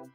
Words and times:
Kadang 0.00 0.12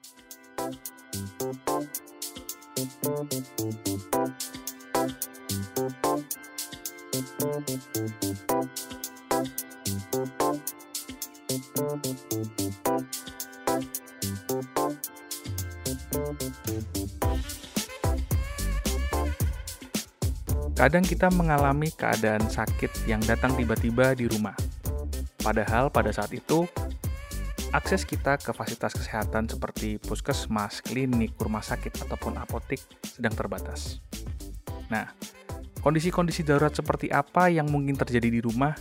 kita 21.01 21.33
mengalami 21.33 21.89
keadaan 21.89 22.45
sakit 22.45 23.09
yang 23.09 23.17
datang 23.25 23.57
tiba-tiba 23.57 24.17
di 24.17 24.29
rumah. 24.29 24.57
Padahal 25.41 25.89
pada 25.89 26.13
saat 26.13 26.29
itu, 26.33 26.65
akses 27.73 28.05
kita 28.05 28.37
ke 28.37 28.53
fasilitas 28.53 28.93
kesehatan 28.93 29.51
seperti 29.51 29.64
puskesmas, 30.01 30.79
klinik, 30.79 31.35
rumah 31.37 31.61
sakit, 31.61 32.07
ataupun 32.07 32.39
apotik 32.39 32.81
sedang 33.03 33.35
terbatas. 33.35 33.99
Nah, 34.87 35.11
kondisi-kondisi 35.83 36.41
darurat 36.47 36.73
seperti 36.73 37.11
apa 37.11 37.51
yang 37.51 37.69
mungkin 37.69 37.93
terjadi 37.99 38.27
di 38.27 38.41
rumah, 38.41 38.73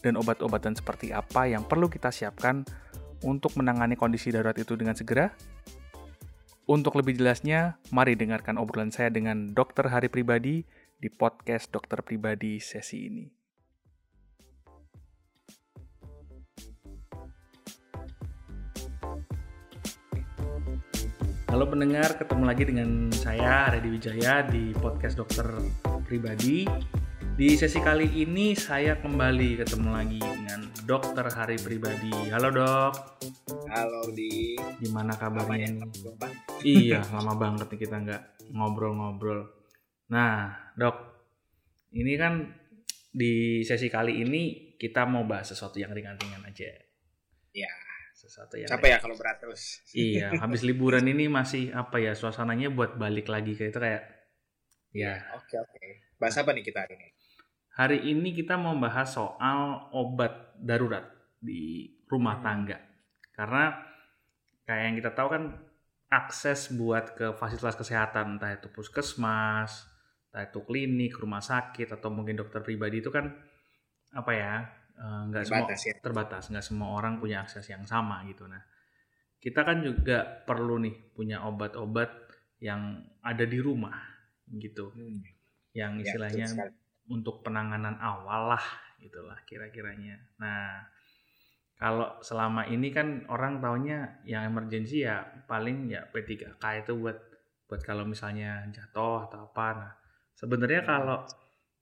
dan 0.00 0.14
obat-obatan 0.14 0.78
seperti 0.78 1.10
apa 1.10 1.50
yang 1.50 1.66
perlu 1.66 1.90
kita 1.90 2.14
siapkan 2.14 2.62
untuk 3.26 3.58
menangani 3.58 3.98
kondisi 3.98 4.30
darurat 4.30 4.54
itu 4.54 4.78
dengan 4.78 4.94
segera? 4.94 5.34
Untuk 6.68 6.94
lebih 7.00 7.16
jelasnya, 7.16 7.80
mari 7.90 8.14
dengarkan 8.14 8.60
obrolan 8.60 8.92
saya 8.92 9.08
dengan 9.08 9.56
Dr. 9.56 9.88
Hari 9.88 10.12
Pribadi, 10.12 10.62
di 10.98 11.08
podcast 11.14 11.70
dokter 11.70 12.02
pribadi 12.02 12.58
sesi 12.58 13.06
ini. 13.06 13.37
Halo 21.48 21.64
pendengar, 21.64 22.20
ketemu 22.20 22.44
lagi 22.44 22.68
dengan 22.68 23.08
saya 23.08 23.72
Redi 23.72 23.88
Wijaya 23.88 24.44
di 24.44 24.76
podcast 24.76 25.16
dokter 25.16 25.48
pribadi. 26.04 26.68
Di 27.40 27.56
sesi 27.56 27.80
kali 27.80 28.20
ini 28.20 28.52
saya 28.52 29.00
kembali 29.00 29.64
ketemu 29.64 29.88
lagi 29.88 30.20
dengan 30.20 30.68
dokter 30.84 31.24
Hari 31.24 31.56
Pribadi. 31.56 32.12
Halo 32.28 32.52
dok. 32.52 32.92
Halo 33.64 34.12
di. 34.12 34.60
Gimana 34.76 35.16
kabarnya? 35.16 35.88
Iya, 36.60 37.00
lama 37.16 37.32
banget 37.40 37.72
nih 37.72 37.80
kita 37.80 37.96
nggak 37.96 38.52
ngobrol-ngobrol. 38.52 39.48
Nah, 40.12 40.52
dok, 40.76 41.00
ini 41.96 42.12
kan 42.20 42.44
di 43.08 43.64
sesi 43.64 43.88
kali 43.88 44.20
ini 44.20 44.76
kita 44.76 45.08
mau 45.08 45.24
bahas 45.24 45.48
sesuatu 45.48 45.80
yang 45.80 45.96
ringan-ringan 45.96 46.44
aja. 46.44 46.68
Ya. 47.56 47.87
Sesuatu 48.28 48.60
yang 48.60 48.68
capek 48.68 48.88
ya 48.92 48.98
kalau 49.00 49.16
berat 49.16 49.40
terus. 49.40 49.80
Iya, 49.96 50.28
habis 50.44 50.60
liburan 50.60 51.08
ini 51.08 51.32
masih 51.32 51.72
apa 51.72 51.96
ya 51.96 52.12
suasananya 52.12 52.68
buat 52.68 53.00
balik 53.00 53.32
lagi 53.32 53.56
kayak 53.56 53.72
itu 53.72 53.80
kayak 53.80 54.02
ya. 54.92 55.16
Oke 55.32 55.56
oke. 55.56 55.80
Bahas 56.20 56.36
apa 56.36 56.52
nih 56.52 56.68
kita 56.68 56.84
hari 56.84 57.00
ini? 57.00 57.08
Hari 57.72 57.98
ini 58.12 58.36
kita 58.36 58.60
mau 58.60 58.76
bahas 58.76 59.16
soal 59.16 59.88
obat 59.96 60.52
darurat 60.60 61.08
di 61.40 61.88
rumah 62.04 62.36
hmm. 62.36 62.44
tangga. 62.44 62.78
Karena 63.32 63.64
kayak 64.68 64.82
yang 64.84 64.96
kita 65.00 65.10
tahu 65.16 65.28
kan 65.32 65.42
akses 66.12 66.76
buat 66.76 67.16
ke 67.16 67.32
fasilitas 67.32 67.80
kesehatan 67.80 68.36
entah 68.36 68.52
itu 68.52 68.68
puskesmas, 68.68 69.88
entah 70.28 70.44
itu 70.44 70.60
klinik, 70.68 71.16
rumah 71.16 71.40
sakit 71.40 71.96
atau 71.96 72.12
mungkin 72.12 72.36
dokter 72.36 72.60
pribadi 72.60 73.00
itu 73.00 73.08
kan 73.08 73.32
apa 74.12 74.32
ya 74.36 74.54
nggak 74.98 75.44
uh, 75.44 75.46
semua 75.46 75.68
ya. 75.70 75.94
terbatas. 76.02 76.42
Nggak 76.50 76.66
semua 76.66 76.88
orang 76.98 77.22
punya 77.22 77.42
akses 77.46 77.66
yang 77.70 77.86
sama 77.86 78.26
gitu. 78.26 78.46
Nah 78.50 78.60
kita 79.38 79.62
kan 79.62 79.80
juga 79.80 80.24
perlu 80.42 80.82
nih 80.82 81.14
punya 81.14 81.46
obat-obat 81.46 82.10
yang 82.58 83.02
ada 83.22 83.44
di 83.46 83.58
rumah 83.62 83.94
gitu. 84.50 84.90
Hmm. 84.94 85.22
yang 85.76 86.00
ya, 86.00 86.10
istilahnya 86.10 86.46
ya, 86.48 86.66
untuk 87.12 87.44
penanganan 87.44 88.00
awal 88.02 88.56
lah 88.56 88.64
gitulah 88.98 89.38
kira-kiranya. 89.46 90.18
Nah 90.42 90.82
kalau 91.78 92.18
selama 92.18 92.66
ini 92.66 92.90
kan 92.90 93.28
orang 93.30 93.62
taunya 93.62 94.18
yang 94.26 94.48
emergency 94.48 95.06
ya 95.06 95.22
paling 95.46 95.86
ya 95.92 96.08
P3K 96.10 96.82
itu 96.82 96.98
buat 96.98 97.20
buat 97.70 97.84
kalau 97.84 98.08
misalnya 98.08 98.66
jatuh 98.74 99.28
atau 99.30 99.46
apa. 99.46 99.66
Nah 99.76 99.92
Sebenarnya 100.38 100.86
kalau 100.86 101.26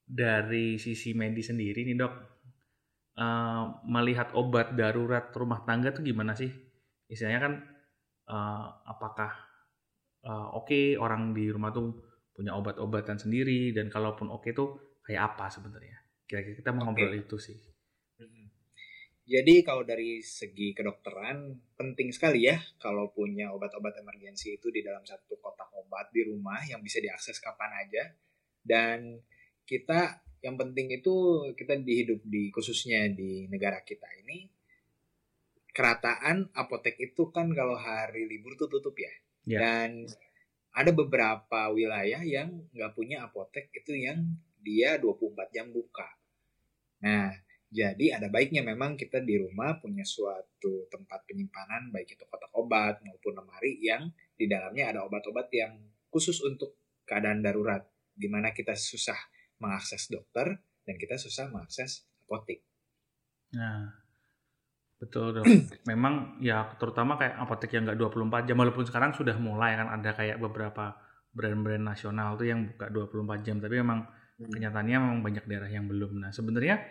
dari 0.01 0.81
sisi 0.81 1.13
medis 1.13 1.53
sendiri 1.53 1.85
nih 1.85 1.93
dok, 1.93 2.36
uh, 3.17 3.81
melihat 3.83 4.31
obat 4.37 4.77
darurat 4.77 5.33
rumah 5.33 5.65
tangga 5.65 5.91
tuh 5.91 6.05
gimana 6.05 6.37
sih? 6.37 6.49
Istilahnya 7.09 7.41
kan 7.41 7.53
uh, 8.29 8.65
apakah 8.85 9.31
uh, 10.23 10.53
oke 10.55 10.69
okay, 10.69 10.85
orang 10.95 11.33
di 11.33 11.49
rumah 11.49 11.73
tuh 11.73 11.97
punya 12.31 12.53
obat-obatan 12.53 13.17
sendiri 13.17 13.73
dan 13.73 13.89
kalaupun 13.89 14.29
oke 14.29 14.45
okay 14.45 14.51
tuh 14.53 15.01
kayak 15.03 15.33
apa 15.33 15.49
sebenarnya? 15.49 15.97
Kira-kira 16.29 16.55
kita 16.61 16.69
mau 16.71 16.87
okay. 16.87 17.03
ngobrol 17.03 17.15
itu 17.17 17.37
sih. 17.41 17.57
Jadi 19.27 19.59
kalau 19.59 19.83
dari 19.83 20.23
segi 20.23 20.71
kedokteran 20.71 21.51
penting 21.75 22.15
sekali 22.15 22.47
ya 22.47 22.55
kalau 22.79 23.11
punya 23.11 23.51
obat-obat 23.51 23.99
emergensi 23.99 24.55
itu 24.55 24.71
di 24.71 24.79
dalam 24.79 25.03
satu 25.03 25.35
kotak 25.43 25.67
obat 25.75 26.07
di 26.15 26.23
rumah 26.23 26.63
yang 26.63 26.79
bisa 26.79 27.03
diakses 27.03 27.43
kapan 27.43 27.75
aja 27.75 28.07
dan 28.63 29.19
kita 29.67 30.26
yang 30.41 30.55
penting 30.55 30.93
itu 30.93 31.13
kita 31.57 31.77
dihidup 31.81 32.21
di 32.21 32.53
khususnya 32.53 33.09
di 33.09 33.49
negara 33.49 33.81
kita 33.81 34.05
ini 34.25 34.45
kerataan 35.73 36.53
apotek 36.57 36.97
itu 36.97 37.29
kan 37.29 37.53
kalau 37.53 37.77
hari 37.77 38.25
libur 38.25 38.57
tuh 38.57 38.69
tutup 38.69 38.97
ya 38.97 39.13
yeah. 39.45 39.59
dan 39.61 39.89
ada 40.73 40.93
beberapa 40.93 41.73
wilayah 41.73 42.21
yang 42.21 42.65
nggak 42.73 42.93
punya 42.93 43.25
apotek 43.25 43.73
itu 43.73 43.97
yang 43.97 44.37
dia 44.61 44.97
24 45.01 45.53
jam 45.53 45.69
buka 45.73 46.05
nah 47.01 47.33
jadi 47.67 48.17
ada 48.17 48.31
baiknya 48.31 48.63
memang 48.63 48.95
kita 48.95 49.19
di 49.19 49.37
rumah 49.37 49.75
punya 49.77 50.01
suatu 50.07 50.87
tempat 50.87 51.27
penyimpanan 51.27 51.91
baik 51.91 52.15
itu 52.15 52.23
kotak 52.25 52.49
obat 52.55 53.03
maupun 53.03 53.37
lemari 53.37 53.77
yang 53.83 54.07
di 54.33 54.47
dalamnya 54.47 54.95
ada 54.95 54.99
obat-obat 55.03 55.51
yang 55.51 55.77
khusus 56.07 56.39
untuk 56.41 56.79
keadaan 57.03 57.43
darurat 57.43 57.83
di 58.17 58.25
mana 58.31 58.49
kita 58.49 58.73
susah 58.73 59.17
mengakses 59.57 60.09
dokter 60.09 60.61
dan 60.87 60.95
kita 60.95 61.19
susah 61.19 61.51
mengakses 61.51 62.07
apotek. 62.25 62.63
Nah, 63.55 63.91
betul 64.99 65.35
dok. 65.35 65.45
Memang 65.91 66.39
ya 66.43 66.75
terutama 66.75 67.15
kayak 67.15 67.35
apotek 67.39 67.75
yang 67.75 67.87
nggak 67.87 67.99
24 67.99 68.47
jam 68.47 68.57
walaupun 68.59 68.85
sekarang 68.87 69.11
sudah 69.15 69.35
mulai 69.39 69.75
kan 69.75 69.87
ada 69.91 70.11
kayak 70.15 70.37
beberapa 70.39 70.95
brand-brand 71.31 71.83
nasional 71.85 72.33
tuh 72.39 72.49
yang 72.49 72.65
buka 72.73 72.89
24 72.89 73.45
jam 73.45 73.61
tapi 73.61 73.77
memang 73.77 74.09
hmm. 74.41 74.49
kenyataannya 74.49 74.97
memang 74.97 75.19
banyak 75.21 75.45
daerah 75.45 75.69
yang 75.69 75.85
belum. 75.85 76.23
Nah, 76.23 76.31
sebenarnya 76.33 76.81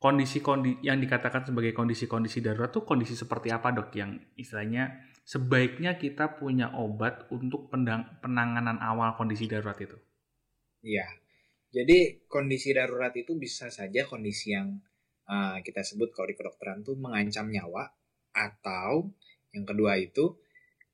kondisi 0.00 0.44
kondisi 0.44 0.84
yang 0.84 1.00
dikatakan 1.00 1.48
sebagai 1.48 1.72
kondisi-kondisi 1.72 2.44
darurat 2.44 2.68
tuh 2.68 2.84
kondisi 2.84 3.16
seperti 3.16 3.48
apa 3.48 3.72
dok 3.72 3.88
yang 3.96 4.20
istilahnya 4.36 5.12
sebaiknya 5.24 5.96
kita 5.96 6.36
punya 6.36 6.76
obat 6.76 7.24
untuk 7.32 7.72
penanganan 8.20 8.76
awal 8.84 9.16
kondisi 9.16 9.48
darurat 9.48 9.80
itu? 9.80 9.96
Iya. 10.84 11.23
Jadi 11.74 12.22
kondisi 12.30 12.70
darurat 12.70 13.10
itu 13.18 13.34
bisa 13.34 13.66
saja 13.66 14.06
kondisi 14.06 14.54
yang 14.54 14.78
uh, 15.26 15.58
kita 15.58 15.82
sebut 15.82 16.14
kalau 16.14 16.30
di 16.30 16.38
kedokteran 16.38 16.86
itu 16.86 16.94
mengancam 16.94 17.50
nyawa 17.50 17.90
atau 18.30 19.10
yang 19.50 19.66
kedua 19.66 19.98
itu 19.98 20.38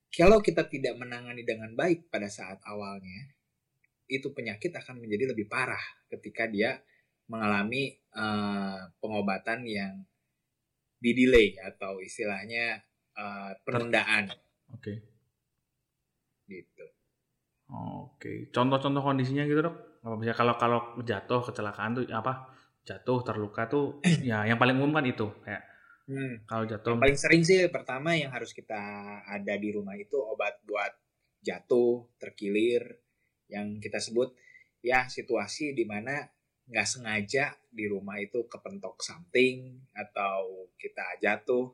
kalau 0.09 0.41
kita 0.41 0.65
tidak 0.73 0.97
menangani 0.97 1.45
dengan 1.45 1.77
baik 1.77 2.09
pada 2.09 2.33
saat 2.33 2.65
awalnya 2.65 3.29
itu 4.09 4.33
penyakit 4.33 4.73
akan 4.73 5.05
menjadi 5.05 5.37
lebih 5.37 5.47
parah 5.53 5.81
ketika 6.09 6.49
dia 6.49 6.81
mengalami 7.29 7.95
uh, 8.17 8.91
pengobatan 8.99 9.63
yang 9.69 10.03
didelay 10.99 11.55
atau 11.63 12.03
istilahnya 12.03 12.83
uh, 13.15 13.55
penundaan. 13.63 14.33
Oke. 14.73 14.83
Okay. 14.83 14.97
Gitu. 16.51 16.87
Oke, 17.71 18.33
contoh-contoh 18.51 18.99
kondisinya 18.99 19.47
gitu 19.47 19.63
dok? 19.63 19.90
Apa 20.01 20.15
bisa 20.17 20.33
kalau 20.33 20.55
kalau 20.57 20.81
jatuh 21.05 21.41
kecelakaan 21.45 22.01
tuh 22.01 22.05
apa? 22.13 22.49
Jatuh 22.85 23.21
terluka 23.21 23.69
tuh 23.69 24.01
ya 24.29 24.49
yang 24.49 24.57
paling 24.57 24.81
umum 24.81 24.97
kan 24.97 25.05
itu 25.05 25.29
kayak 25.45 25.63
hmm. 26.09 26.49
kalau 26.49 26.65
jatuh. 26.65 26.97
Yang 26.97 27.05
paling 27.05 27.21
sering 27.21 27.43
sih 27.45 27.59
pertama 27.69 28.17
yang 28.17 28.33
harus 28.33 28.57
kita 28.57 28.81
ada 29.25 29.55
di 29.61 29.69
rumah 29.73 29.95
itu 29.95 30.17
obat 30.17 30.61
buat 30.65 30.93
jatuh, 31.41 32.09
terkilir, 32.21 33.01
yang 33.51 33.83
kita 33.83 33.99
sebut 33.99 34.33
ya 34.81 35.11
situasi 35.11 35.77
di 35.77 35.85
mana 35.85 36.25
nggak 36.71 36.87
sengaja 36.87 37.51
di 37.67 37.91
rumah 37.91 38.17
itu 38.23 38.47
kepentok 38.47 39.03
something 39.03 39.75
atau 39.91 40.71
kita 40.79 41.19
jatuh 41.19 41.67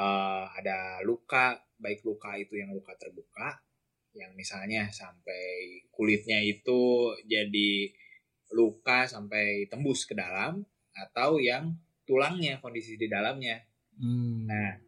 uh, 0.00 0.48
ada 0.56 1.04
luka 1.04 1.60
baik 1.76 2.00
luka 2.02 2.32
itu 2.40 2.56
yang 2.56 2.72
luka 2.72 2.96
terbuka 2.96 3.60
yang 4.14 4.32
misalnya 4.38 4.88
sampai 4.94 5.84
kulitnya 5.90 6.38
itu 6.38 7.10
jadi 7.26 7.90
luka 8.54 9.10
sampai 9.10 9.66
tembus 9.66 10.06
ke 10.06 10.14
dalam 10.14 10.62
atau 10.94 11.42
yang 11.42 11.74
tulangnya 12.06 12.62
kondisi 12.62 12.94
di 12.94 13.10
dalamnya. 13.10 13.58
Hmm. 13.98 14.46
Nah, 14.46 14.78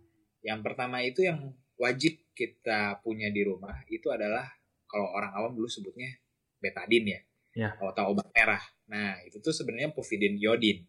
yang 0.46 0.62
pertama 0.62 1.02
itu 1.02 1.26
yang 1.26 1.50
wajib 1.76 2.22
kita 2.32 3.02
punya 3.02 3.28
di 3.34 3.42
rumah 3.42 3.82
itu 3.90 4.06
adalah 4.14 4.46
kalau 4.86 5.10
orang 5.10 5.34
awam 5.34 5.52
dulu 5.58 5.66
sebutnya 5.66 6.14
betadin 6.62 7.04
ya, 7.10 7.20
Ya. 7.56 7.72
atau 7.80 8.12
obat 8.12 8.28
merah. 8.36 8.62
Nah 8.86 9.18
itu 9.24 9.42
tuh 9.42 9.50
sebenarnya 9.50 9.90
povidin 9.90 10.36
iodin. 10.38 10.84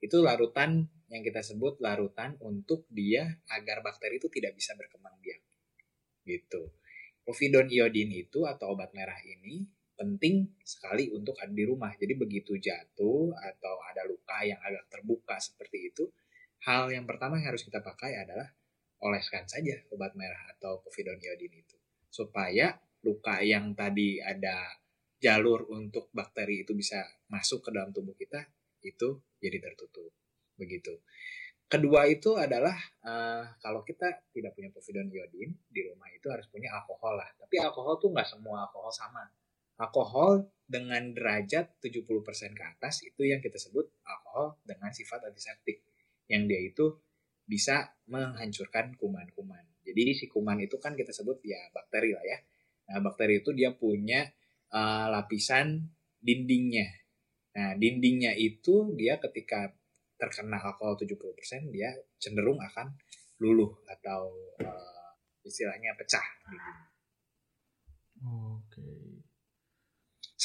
Itu 0.00 0.24
larutan 0.24 0.88
yang 1.12 1.20
kita 1.20 1.44
sebut 1.44 1.76
larutan 1.84 2.40
untuk 2.40 2.88
dia 2.88 3.28
agar 3.52 3.84
bakteri 3.84 4.16
itu 4.16 4.32
tidak 4.32 4.56
bisa 4.56 4.72
berkembang 4.74 5.12
biak. 5.20 5.40
Gitu. 6.24 6.72
Povidon 7.30 7.70
iodin 7.70 8.10
itu 8.10 8.42
atau 8.42 8.74
obat 8.74 8.90
merah 8.90 9.22
ini 9.22 9.62
penting 9.94 10.50
sekali 10.66 11.14
untuk 11.14 11.38
ada 11.38 11.54
di 11.54 11.62
rumah. 11.62 11.94
Jadi 11.94 12.18
begitu 12.18 12.58
jatuh 12.58 13.30
atau 13.30 13.74
ada 13.86 14.02
luka 14.02 14.42
yang 14.42 14.58
agak 14.58 14.90
terbuka 14.90 15.38
seperti 15.38 15.94
itu, 15.94 16.10
hal 16.66 16.90
yang 16.90 17.06
pertama 17.06 17.38
yang 17.38 17.54
harus 17.54 17.62
kita 17.62 17.78
pakai 17.78 18.18
adalah 18.18 18.50
oleskan 19.06 19.46
saja 19.46 19.78
obat 19.94 20.18
merah 20.18 20.42
atau 20.58 20.82
povidon 20.82 21.22
iodin 21.22 21.54
itu. 21.54 21.78
Supaya 22.10 22.74
luka 23.06 23.38
yang 23.46 23.78
tadi 23.78 24.18
ada 24.18 24.66
jalur 25.22 25.70
untuk 25.70 26.10
bakteri 26.10 26.66
itu 26.66 26.74
bisa 26.74 26.98
masuk 27.30 27.62
ke 27.62 27.70
dalam 27.70 27.94
tubuh 27.94 28.18
kita 28.18 28.42
itu 28.82 29.22
jadi 29.38 29.62
tertutup. 29.62 30.10
Begitu. 30.58 30.98
Kedua 31.70 32.02
itu 32.10 32.34
adalah 32.34 32.74
uh, 33.06 33.46
kalau 33.62 33.86
kita 33.86 34.26
tidak 34.34 34.58
punya 34.58 34.74
povidon 34.74 35.06
iodin 35.06 35.54
di 35.70 35.86
rumah 35.86 36.10
itu 36.10 36.26
harus 36.26 36.50
punya 36.50 36.74
alkohol 36.74 37.14
lah. 37.14 37.30
Tapi 37.38 37.62
alkohol 37.62 37.94
tuh 38.02 38.10
nggak 38.10 38.26
semua 38.26 38.66
alkohol 38.66 38.90
sama 38.90 39.22
alkohol 39.78 40.50
dengan 40.66 41.14
derajat 41.14 41.78
70% 41.78 42.58
ke 42.58 42.64
atas 42.66 43.06
itu 43.06 43.22
yang 43.22 43.38
kita 43.38 43.54
sebut 43.54 43.86
alkohol 44.02 44.58
dengan 44.66 44.90
sifat 44.90 45.30
antiseptik. 45.30 45.86
Yang 46.26 46.42
dia 46.50 46.60
itu 46.74 46.86
bisa 47.46 47.94
menghancurkan 48.10 48.98
kuman-kuman. 48.98 49.62
Jadi 49.86 50.10
si 50.18 50.26
kuman 50.26 50.58
itu 50.58 50.74
kan 50.82 50.98
kita 50.98 51.14
sebut 51.14 51.38
ya 51.46 51.70
bakteri 51.70 52.18
lah 52.18 52.24
ya. 52.26 52.38
Nah, 52.90 52.98
bakteri 52.98 53.46
itu 53.46 53.54
dia 53.54 53.70
punya 53.78 54.26
uh, 54.74 55.06
lapisan 55.06 55.86
dindingnya. 56.18 56.90
Nah, 57.54 57.78
dindingnya 57.78 58.34
itu 58.34 58.90
dia 58.98 59.22
ketika 59.22 59.70
terkena 60.20 60.60
alkohol 60.60 61.00
70% 61.00 61.72
dia 61.72 61.88
cenderung 62.20 62.60
akan 62.60 62.92
luluh 63.40 63.72
atau 63.88 64.28
uh, 64.60 65.10
istilahnya 65.48 65.96
pecah 65.96 66.26
dinding. 66.44 66.78
Oke. 68.20 68.60
Okay 68.68 69.20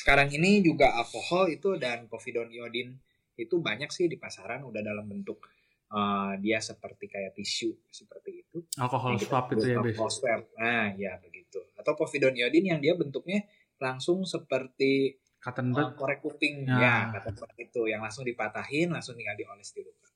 sekarang 0.05 0.29
ini 0.37 0.61
juga 0.61 0.93
alkohol 1.01 1.49
itu 1.49 1.81
dan 1.81 2.05
povidon 2.05 2.45
iodin 2.45 2.93
itu 3.41 3.57
banyak 3.57 3.89
sih 3.89 4.05
di 4.05 4.21
pasaran 4.21 4.61
udah 4.61 4.83
dalam 4.85 5.09
bentuk 5.09 5.41
uh, 5.89 6.37
dia 6.37 6.61
seperti 6.61 7.09
kayak 7.09 7.33
tisu 7.33 7.73
seperti 7.89 8.45
itu. 8.45 8.61
Alkohol 8.77 9.17
swab 9.17 9.49
itu 9.55 9.65
ya, 9.65 9.81
Alkohol 9.81 10.11
swab. 10.13 10.45
Nah, 10.61 10.93
ya 10.93 11.17
begitu. 11.23 11.57
Atau 11.73 11.97
povidon 11.97 12.37
iodin 12.37 12.75
yang 12.75 12.79
dia 12.85 12.93
bentuknya 12.93 13.49
langsung 13.81 14.29
seperti 14.29 15.17
cotton 15.45 15.69
bud. 15.69 15.85
Uh, 15.85 15.93
korek 15.93 16.19
kuping 16.25 16.65
ya, 16.65 17.13
ya 17.13 17.21
cotton 17.21 17.45
bud 17.45 17.53
itu 17.61 17.81
yang 17.85 18.01
langsung 18.01 18.25
dipatahin 18.25 18.89
langsung 18.89 19.13
tinggal 19.13 19.37
dioles 19.37 19.69
di 19.69 19.85
luka. 19.85 20.09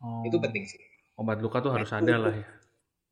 Oh. 0.00 0.24
Itu 0.24 0.40
penting 0.40 0.64
sih. 0.64 0.80
Obat 1.20 1.44
luka 1.44 1.60
tuh 1.60 1.76
nah, 1.76 1.84
harus 1.84 1.92
ada 1.92 2.14
lah 2.16 2.32
ya. 2.32 2.48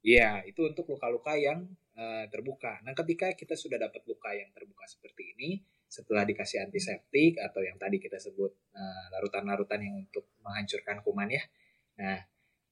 Iya, 0.00 0.30
itu 0.48 0.64
untuk 0.64 0.88
luka-luka 0.88 1.36
yang 1.36 1.68
uh, 1.92 2.24
terbuka. 2.32 2.80
Nah, 2.88 2.96
ketika 2.96 3.36
kita 3.36 3.52
sudah 3.52 3.76
dapat 3.76 4.00
luka 4.08 4.32
yang 4.32 4.48
terbuka 4.56 4.88
seperti 4.88 5.36
ini, 5.36 5.60
setelah 5.90 6.24
dikasih 6.24 6.64
antiseptik 6.64 7.36
atau 7.36 7.60
yang 7.60 7.74
tadi 7.74 7.98
kita 7.98 8.14
sebut 8.14 8.54
eh, 8.78 9.04
larutan-larutan 9.10 9.82
uh, 9.82 9.84
yang 9.84 9.94
untuk 10.06 10.30
menghancurkan 10.38 11.02
kuman 11.02 11.34
ya. 11.34 11.42
Nah, 11.98 12.16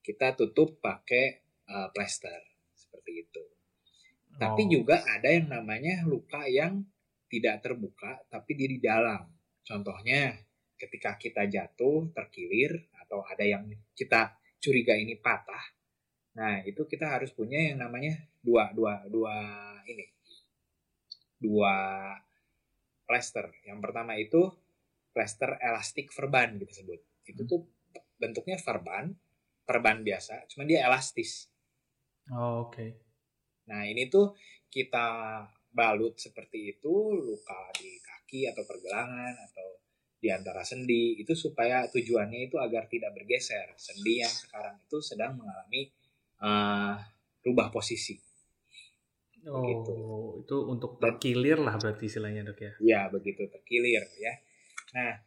kita 0.00 0.38
tutup 0.38 0.79
pakai 0.79 1.43
uh, 1.67 1.91
plester 1.91 2.38
seperti 2.73 3.29
itu. 3.29 3.43
Oh. 3.44 4.38
Tapi 4.38 4.70
juga 4.70 5.02
ada 5.02 5.29
yang 5.29 5.50
namanya 5.50 6.06
luka 6.06 6.46
yang 6.46 6.87
tidak 7.28 7.60
terbuka 7.62 8.25
tapi 8.32 8.56
di 8.56 8.80
dalam. 8.80 9.28
Contohnya 9.62 10.32
ketika 10.75 11.20
kita 11.20 11.44
jatuh 11.44 12.10
terkilir 12.16 12.88
atau 13.04 13.22
ada 13.25 13.44
yang 13.44 13.69
kita 13.92 14.34
curiga 14.58 14.96
ini 14.96 15.14
patah. 15.20 15.76
Nah, 16.38 16.62
itu 16.64 16.86
kita 16.86 17.19
harus 17.19 17.34
punya 17.34 17.72
yang 17.72 17.84
namanya 17.84 18.16
dua 18.40 18.72
dua 18.72 19.04
dua 19.06 19.36
ini. 19.84 20.06
Dua 21.38 21.75
plester. 23.04 23.48
Yang 23.64 23.78
pertama 23.84 24.16
itu 24.16 24.48
plester 25.12 25.58
elastik 25.60 26.12
verban 26.14 26.56
gitu 26.60 26.72
sebut. 26.84 27.00
Itu 27.26 27.42
tuh 27.44 27.60
bentuknya 28.19 28.58
verban, 28.58 29.14
perban 29.62 30.02
biasa, 30.02 30.46
cuma 30.50 30.66
dia 30.66 30.84
elastis. 30.84 31.46
Oh, 32.34 32.69
oke. 32.69 32.74
Okay. 32.74 32.90
Nah, 33.70 33.86
ini 33.86 34.10
tuh 34.10 34.36
kita 34.69 35.42
balut 35.69 36.17
seperti 36.17 36.76
itu, 36.76 36.94
luka 37.15 37.73
di 37.76 38.00
kaki 38.00 38.49
atau 38.50 38.65
pergelangan 38.65 39.35
atau 39.50 39.79
di 40.19 40.29
antara 40.35 40.67
sendi 40.67 41.15
itu 41.15 41.31
supaya 41.38 41.87
tujuannya 41.87 42.50
itu 42.50 42.59
agar 42.59 42.91
tidak 42.91 43.15
bergeser. 43.15 43.70
Sendi 43.79 44.19
yang 44.19 44.32
sekarang 44.32 44.82
itu 44.82 44.99
sedang 44.99 45.38
mengalami 45.38 45.87
uh, 46.43 46.99
rubah 47.47 47.70
posisi. 47.70 48.19
Oh, 49.47 49.62
begitu. 49.62 49.94
itu 50.44 50.56
untuk 50.67 50.99
terkilir 50.99 51.62
lah 51.62 51.79
berarti 51.79 52.11
istilahnya 52.11 52.43
dok 52.50 52.59
ya? 52.59 52.73
Iya 52.82 53.00
begitu 53.15 53.47
terkilir 53.47 54.05
ya. 54.19 54.35
Nah 54.99 55.23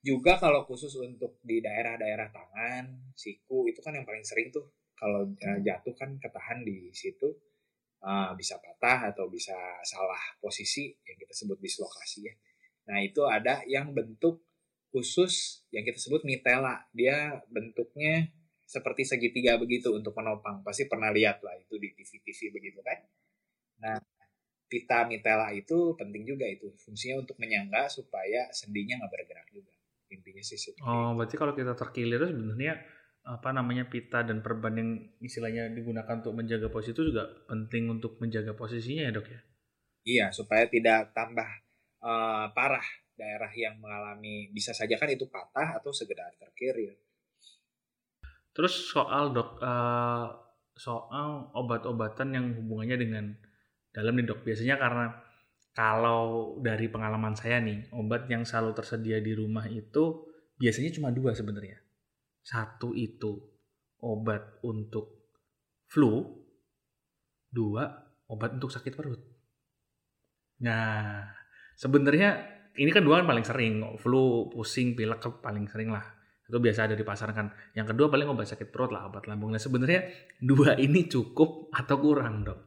juga 0.00 0.38
kalau 0.40 0.64
khusus 0.64 0.94
untuk 0.96 1.42
di 1.44 1.60
daerah-daerah 1.60 2.30
tangan, 2.32 3.12
siku 3.12 3.68
itu 3.68 3.82
kan 3.84 3.98
yang 3.98 4.06
paling 4.06 4.24
sering 4.24 4.48
tuh 4.54 4.70
kalau 4.96 5.28
eh, 5.28 5.58
jatuh 5.60 5.92
kan 5.98 6.16
ketahan 6.16 6.64
di 6.64 6.88
situ 6.94 7.36
uh, 8.04 8.32
bisa 8.36 8.56
patah 8.60 9.12
atau 9.12 9.28
bisa 9.28 9.56
salah 9.84 10.20
posisi 10.40 10.92
yang 11.04 11.16
kita 11.16 11.32
sebut 11.32 11.58
dislokasi 11.60 12.28
ya. 12.28 12.34
Nah 12.90 12.98
itu 13.04 13.22
ada 13.28 13.62
yang 13.68 13.92
bentuk 13.92 14.42
khusus 14.90 15.64
yang 15.70 15.86
kita 15.86 15.98
sebut 15.98 16.26
mitela. 16.26 16.82
Dia 16.90 17.38
bentuknya 17.46 18.28
seperti 18.66 19.02
segitiga 19.06 19.58
begitu 19.58 19.90
untuk 19.94 20.14
menopang. 20.14 20.62
Pasti 20.62 20.86
pernah 20.86 21.10
lihat 21.10 21.42
lah 21.42 21.54
itu 21.58 21.74
di 21.78 21.90
TV-TV 21.94 22.54
begitu 22.54 22.78
kan. 22.82 22.98
Nah, 23.80 23.98
pita 24.70 25.06
mitela 25.06 25.50
itu 25.50 25.94
penting 25.98 26.22
juga 26.26 26.46
itu. 26.46 26.70
Fungsinya 26.78 27.26
untuk 27.26 27.34
menyangga 27.42 27.90
supaya 27.90 28.46
sendinya 28.54 29.02
nggak 29.02 29.10
bergerak 29.10 29.48
juga. 29.50 29.74
Intinya 30.10 30.42
sih 30.42 30.58
seperti 30.58 30.86
Oh, 30.86 31.14
berarti 31.14 31.34
kalau 31.38 31.54
kita 31.54 31.74
terkilir 31.78 32.30
sebenarnya 32.30 32.74
apa 33.30 33.54
namanya 33.54 33.86
pita 33.86 34.26
dan 34.26 34.42
perban 34.42 34.74
yang 34.74 34.90
istilahnya 35.22 35.70
digunakan 35.70 36.18
untuk 36.18 36.34
menjaga 36.34 36.66
posisi 36.66 36.90
itu 36.90 37.14
juga 37.14 37.30
penting 37.46 37.86
untuk 37.86 38.18
menjaga 38.18 38.58
posisinya 38.58 39.06
ya 39.06 39.12
dok 39.14 39.28
ya? 39.30 39.40
Iya, 40.00 40.26
supaya 40.34 40.66
tidak 40.66 41.14
tambah 41.14 41.46
uh, 42.02 42.50
parah 42.50 42.84
daerah 43.14 43.52
yang 43.52 43.76
mengalami 43.78 44.48
bisa 44.50 44.72
saja 44.72 44.96
kan 44.96 45.06
itu 45.12 45.28
patah 45.28 45.78
atau 45.78 45.92
sekedar 45.92 46.32
terkilir. 46.40 46.96
Terus 48.50 48.90
soal 48.90 49.30
dok 49.30 49.60
uh, 49.62 50.26
soal 50.74 51.52
obat-obatan 51.54 52.34
yang 52.34 52.46
hubungannya 52.56 52.96
dengan 52.96 53.24
dalam 53.92 54.16
nih 54.16 54.26
dok. 54.26 54.42
Biasanya 54.42 54.80
karena 54.80 55.06
kalau 55.70 56.56
dari 56.58 56.90
pengalaman 56.90 57.36
saya 57.38 57.62
nih, 57.62 57.92
obat 57.94 58.26
yang 58.26 58.42
selalu 58.42 58.74
tersedia 58.74 59.22
di 59.22 59.36
rumah 59.36 59.68
itu 59.70 60.26
biasanya 60.58 60.90
cuma 60.96 61.14
dua 61.14 61.36
sebenarnya. 61.36 61.78
Satu 62.40 62.96
itu 62.96 63.36
obat 64.00 64.64
untuk 64.64 65.30
flu, 65.90 66.24
dua 67.50 67.84
obat 68.30 68.56
untuk 68.56 68.70
sakit 68.70 68.92
perut. 68.94 69.20
Nah, 70.62 71.26
sebenarnya 71.74 72.60
ini 72.78 72.90
kan 72.94 73.02
dua 73.02 73.20
kan 73.20 73.26
paling 73.26 73.46
sering, 73.46 73.74
flu, 73.98 74.46
pusing, 74.48 74.94
pilek 74.94 75.20
paling 75.42 75.66
sering 75.66 75.90
lah. 75.90 76.04
Itu 76.46 76.58
biasa 76.58 76.90
ada 76.90 76.98
di 76.98 77.06
pasaran 77.06 77.34
kan. 77.34 77.48
Yang 77.78 77.94
kedua 77.94 78.10
paling 78.10 78.26
obat 78.26 78.50
sakit 78.50 78.74
perut 78.74 78.90
lah, 78.90 79.06
obat 79.06 79.30
lambung. 79.30 79.54
Nah 79.54 79.62
sebenarnya 79.62 80.10
dua 80.42 80.74
ini 80.78 81.06
cukup 81.06 81.70
atau 81.70 81.96
kurang 82.02 82.42
dok? 82.42 82.58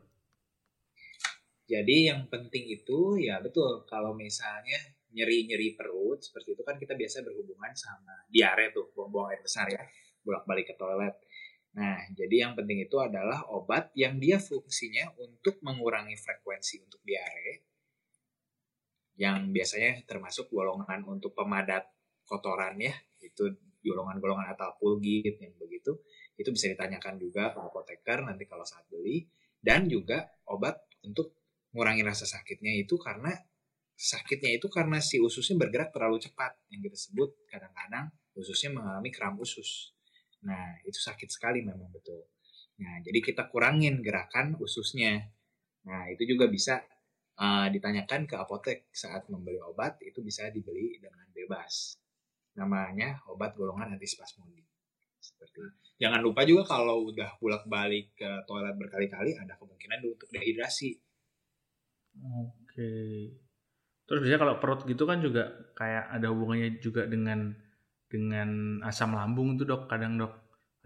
Jadi 1.67 2.11
yang 2.11 2.27
penting 2.27 2.63
itu 2.67 3.19
ya 3.19 3.39
betul 3.39 3.87
kalau 3.87 4.11
misalnya 4.15 4.79
nyeri-nyeri 5.13 5.77
perut 5.77 6.19
seperti 6.19 6.57
itu 6.57 6.61
kan 6.65 6.75
kita 6.81 6.97
biasa 6.97 7.21
berhubungan 7.21 7.73
sama 7.77 8.25
diare 8.27 8.73
tuh 8.73 8.89
buang-buang 8.97 9.33
air 9.33 9.41
besar 9.45 9.69
ya 9.69 9.81
bolak-balik 10.25 10.73
ke 10.73 10.75
toilet. 10.75 11.15
Nah 11.77 11.97
jadi 12.13 12.49
yang 12.49 12.53
penting 12.57 12.85
itu 12.85 12.97
adalah 12.97 13.45
obat 13.53 13.93
yang 13.93 14.17
dia 14.17 14.41
fungsinya 14.41 15.13
untuk 15.21 15.61
mengurangi 15.61 16.17
frekuensi 16.17 16.85
untuk 16.85 17.01
diare 17.05 17.73
yang 19.17 19.53
biasanya 19.53 20.01
termasuk 20.09 20.49
golongan 20.49 21.05
untuk 21.05 21.37
pemadat 21.37 21.85
kotoran 22.25 22.81
ya 22.81 22.93
itu 23.21 23.53
golongan-golongan 23.85 24.57
atau 24.57 24.73
pulgit 24.79 25.37
yang 25.37 25.53
begitu 25.59 26.01
itu 26.39 26.49
bisa 26.49 26.71
ditanyakan 26.73 27.21
juga 27.21 27.53
ke 27.53 27.59
apoteker 27.61 28.25
nanti 28.25 28.49
kalau 28.49 28.65
saat 28.65 28.87
beli 28.89 29.27
dan 29.61 29.85
juga 29.85 30.33
obat 30.49 30.81
untuk 31.05 31.37
ngurangin 31.75 32.09
rasa 32.09 32.25
sakitnya 32.25 32.73
itu 32.73 32.97
karena 32.97 33.33
sakitnya 34.03 34.59
itu 34.59 34.67
karena 34.67 34.99
si 34.99 35.23
ususnya 35.23 35.55
bergerak 35.55 35.95
terlalu 35.95 36.19
cepat 36.19 36.59
yang 36.67 36.83
kita 36.83 36.99
sebut 36.99 37.31
kadang-kadang 37.47 38.11
ususnya 38.35 38.75
mengalami 38.75 39.07
kram 39.15 39.39
usus. 39.39 39.95
Nah 40.43 40.75
itu 40.83 40.99
sakit 40.99 41.31
sekali 41.31 41.63
memang 41.63 41.87
betul. 41.87 42.27
Nah, 42.81 42.95
jadi 43.05 43.19
kita 43.21 43.47
kurangin 43.47 44.01
gerakan 44.01 44.57
ususnya. 44.57 45.21
Nah, 45.85 46.09
itu 46.09 46.25
juga 46.25 46.49
bisa 46.49 46.81
uh, 47.37 47.67
ditanyakan 47.69 48.25
ke 48.25 48.35
apotek 48.39 48.89
saat 48.89 49.29
membeli 49.29 49.61
obat, 49.61 50.01
itu 50.01 50.25
bisa 50.25 50.49
dibeli 50.49 50.97
dengan 50.97 51.27
bebas. 51.29 51.99
Namanya 52.57 53.21
obat 53.29 53.53
golongan 53.53 53.93
antispasmodik. 53.97 54.65
Seperti 55.23 55.59
Jangan 56.01 56.19
lupa 56.19 56.43
juga 56.43 56.67
kalau 56.67 57.13
udah 57.13 57.37
bolak 57.39 57.63
balik 57.69 58.17
ke 58.17 58.29
toilet 58.49 58.75
berkali-kali, 58.75 59.37
ada 59.37 59.55
kemungkinan 59.55 60.03
untuk 60.03 60.27
dehidrasi. 60.33 60.91
Oke. 62.19 62.91
Terus 64.03 64.19
biasanya 64.19 64.41
kalau 64.41 64.55
perut 64.59 64.81
gitu 64.83 65.03
kan 65.07 65.23
juga 65.23 65.51
kayak 65.79 66.11
ada 66.11 66.27
hubungannya 66.29 66.83
juga 66.83 67.07
dengan 67.07 67.55
dengan 68.11 68.79
asam 68.85 69.15
lambung 69.15 69.57
itu 69.57 69.65
dok 69.65 69.89
kadang 69.89 70.21
dok 70.21 70.33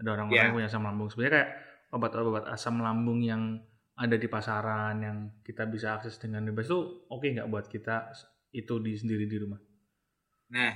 ada 0.00 0.16
orang-orang 0.16 0.48
yeah. 0.48 0.54
punya 0.54 0.68
asam 0.70 0.86
lambung 0.86 1.12
sebenarnya 1.12 1.34
kayak 1.34 1.50
obat-obat 1.92 2.44
asam 2.48 2.80
lambung 2.80 3.20
yang 3.20 3.60
ada 3.98 4.14
di 4.14 4.30
pasaran 4.30 5.02
yang 5.02 5.18
kita 5.42 5.66
bisa 5.66 5.98
akses 5.98 6.22
dengan 6.22 6.46
bebas 6.46 6.70
itu 6.70 6.78
oke 7.10 7.18
okay 7.18 7.34
nggak 7.34 7.50
buat 7.50 7.66
kita 7.66 8.14
itu 8.54 8.74
di 8.80 8.94
sendiri 8.94 9.26
di 9.28 9.36
rumah? 9.36 9.60
Nah, 10.54 10.72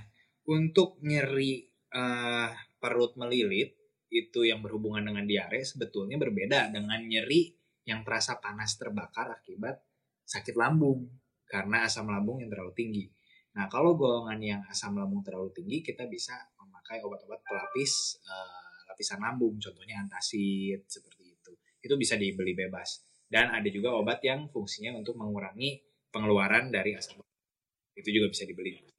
untuk 0.51 1.01
nyeri 1.01 1.65
uh, 1.95 2.51
perut 2.77 3.17
melilit 3.17 3.79
itu 4.13 4.45
yang 4.45 4.61
berhubungan 4.61 5.09
dengan 5.09 5.25
diare 5.25 5.65
sebetulnya 5.65 6.21
berbeda 6.21 6.69
dengan 6.69 7.01
nyeri 7.01 7.49
yang 7.89 8.05
terasa 8.05 8.37
panas 8.43 8.77
terbakar 8.77 9.33
akibat 9.33 9.81
sakit 10.29 10.53
lambung 10.53 11.09
karena 11.53 11.85
asam 11.85 12.09
lambung 12.09 12.41
yang 12.41 12.49
terlalu 12.49 12.73
tinggi. 12.73 13.05
Nah, 13.53 13.69
kalau 13.69 13.93
golongan 13.93 14.41
yang 14.41 14.61
asam 14.73 14.97
lambung 14.97 15.21
terlalu 15.21 15.53
tinggi, 15.53 15.85
kita 15.85 16.09
bisa 16.09 16.33
memakai 16.57 17.05
obat-obat 17.05 17.45
pelapis 17.45 18.17
uh, 18.25 18.89
lapisan 18.89 19.21
lambung, 19.21 19.61
contohnya 19.61 20.01
antacid 20.01 20.89
seperti 20.89 21.37
itu. 21.37 21.53
Itu 21.85 22.01
bisa 22.01 22.17
dibeli 22.17 22.57
bebas. 22.57 23.05
Dan 23.29 23.53
ada 23.53 23.69
juga 23.69 23.93
obat 23.93 24.25
yang 24.25 24.49
fungsinya 24.49 24.97
untuk 24.97 25.21
mengurangi 25.21 25.85
pengeluaran 26.09 26.73
dari 26.73 26.97
asam 26.97 27.21
Itu 27.93 28.09
juga 28.09 28.33
bisa 28.33 28.49
dibeli. 28.49 28.93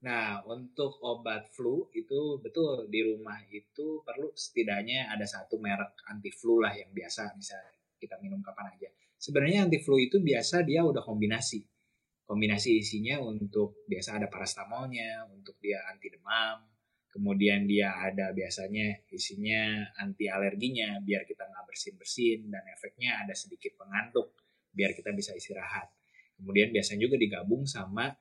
Nah, 0.00 0.40
untuk 0.48 0.96
obat 1.04 1.52
flu 1.52 1.92
itu 1.92 2.40
betul 2.40 2.88
di 2.88 3.04
rumah 3.04 3.36
itu 3.52 4.00
perlu 4.00 4.32
setidaknya 4.32 5.12
ada 5.12 5.28
satu 5.28 5.60
merek 5.60 5.92
anti 6.08 6.32
flu 6.32 6.56
lah 6.56 6.72
yang 6.72 6.88
biasa 6.88 7.36
bisa 7.36 7.60
kita 8.00 8.16
minum 8.24 8.40
kapan 8.40 8.72
aja. 8.72 8.88
Sebenarnya 9.20 9.68
anti 9.68 9.84
flu 9.84 10.00
itu 10.00 10.16
biasa 10.16 10.64
dia 10.64 10.80
udah 10.80 11.04
kombinasi. 11.04 11.60
Kombinasi 12.24 12.80
isinya 12.80 13.20
untuk 13.20 13.84
biasa 13.84 14.16
ada 14.16 14.32
parastamolnya, 14.32 15.28
untuk 15.28 15.60
dia 15.60 15.82
anti 15.92 16.08
demam, 16.08 16.70
kemudian 17.10 17.66
dia 17.66 17.90
ada 17.90 18.30
biasanya 18.30 19.02
isinya 19.10 19.82
anti 19.98 20.30
alerginya 20.30 21.02
biar 21.02 21.26
kita 21.26 21.42
nggak 21.42 21.64
bersin 21.66 21.94
bersin 21.98 22.38
dan 22.48 22.62
efeknya 22.70 23.26
ada 23.26 23.34
sedikit 23.34 23.74
pengantuk 23.74 24.38
biar 24.70 24.94
kita 24.94 25.10
bisa 25.10 25.34
istirahat 25.34 25.90
kemudian 26.38 26.70
biasanya 26.70 27.10
juga 27.10 27.18
digabung 27.18 27.66
sama 27.66 28.14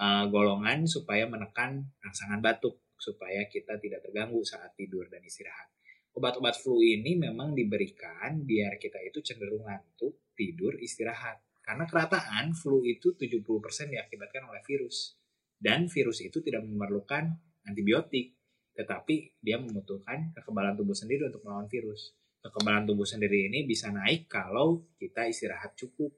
uh, 0.00 0.24
golongan 0.32 0.88
supaya 0.88 1.28
menekan 1.28 1.84
rangsangan 2.00 2.40
batuk 2.40 2.80
supaya 2.96 3.44
kita 3.44 3.76
tidak 3.76 4.00
terganggu 4.08 4.40
saat 4.40 4.72
tidur 4.72 5.04
dan 5.12 5.20
istirahat 5.20 5.68
obat-obat 6.16 6.56
flu 6.56 6.80
ini 6.80 7.20
memang 7.20 7.52
diberikan 7.52 8.40
biar 8.40 8.80
kita 8.80 9.04
itu 9.04 9.20
cenderung 9.20 9.68
ngantuk 9.68 10.29
tidur 10.40 10.80
istirahat 10.80 11.44
karena 11.60 11.84
kerataan 11.84 12.56
flu 12.56 12.80
itu 12.88 13.12
70% 13.12 13.44
diakibatkan 13.92 14.48
oleh 14.48 14.64
virus 14.64 15.20
dan 15.60 15.92
virus 15.92 16.24
itu 16.24 16.40
tidak 16.40 16.64
memerlukan 16.64 17.36
antibiotik, 17.68 18.32
tetapi 18.72 19.36
dia 19.44 19.60
membutuhkan 19.60 20.32
kekebalan 20.32 20.72
tubuh 20.72 20.96
sendiri 20.96 21.28
untuk 21.28 21.44
melawan 21.44 21.68
virus. 21.68 22.16
Kekebalan 22.40 22.88
tubuh 22.88 23.04
sendiri 23.04 23.52
ini 23.52 23.68
bisa 23.68 23.92
naik 23.92 24.24
kalau 24.24 24.88
kita 24.96 25.28
istirahat 25.28 25.76
cukup 25.76 26.16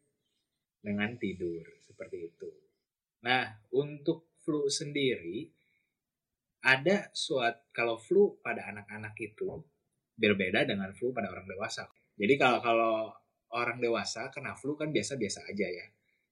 dengan 0.79 1.19
tidur, 1.19 1.67
seperti 1.83 2.31
itu. 2.31 2.51
Nah, 3.27 3.51
untuk 3.75 4.39
flu 4.39 4.71
sendiri, 4.71 5.51
ada 6.63 7.11
suat 7.11 7.67
kalau 7.75 7.99
flu 7.99 8.39
pada 8.39 8.71
anak-anak 8.71 9.19
itu 9.19 9.59
berbeda 10.15 10.63
dengan 10.63 10.95
flu 10.95 11.11
pada 11.11 11.35
orang 11.35 11.51
dewasa. 11.51 11.91
Jadi 12.15 12.35
kalau 12.39 12.63
kalau 12.63 13.11
orang 13.53 13.79
dewasa 13.79 14.33
kena 14.33 14.57
flu 14.57 14.75
kan 14.75 14.89
biasa-biasa 14.91 15.49
aja 15.49 15.69
ya. 15.69 15.87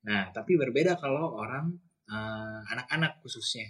Nah, 0.09 0.33
tapi 0.33 0.57
berbeda 0.57 0.97
kalau 0.97 1.37
orang 1.37 1.77
eh, 2.09 2.61
anak-anak 2.73 3.13
uh, 3.17 3.19
khususnya. 3.25 3.69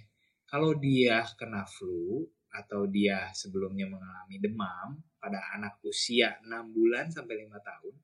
Kalau 0.50 0.75
dia 0.75 1.23
kena 1.38 1.62
flu 1.62 2.26
atau 2.50 2.83
dia 2.90 3.30
sebelumnya 3.30 3.87
mengalami 3.87 4.42
demam 4.42 4.99
pada 5.23 5.38
anak 5.54 5.78
usia 5.87 6.42
6 6.42 6.75
bulan 6.75 7.07
sampai 7.07 7.47
5 7.47 7.54
tahun, 7.62 7.95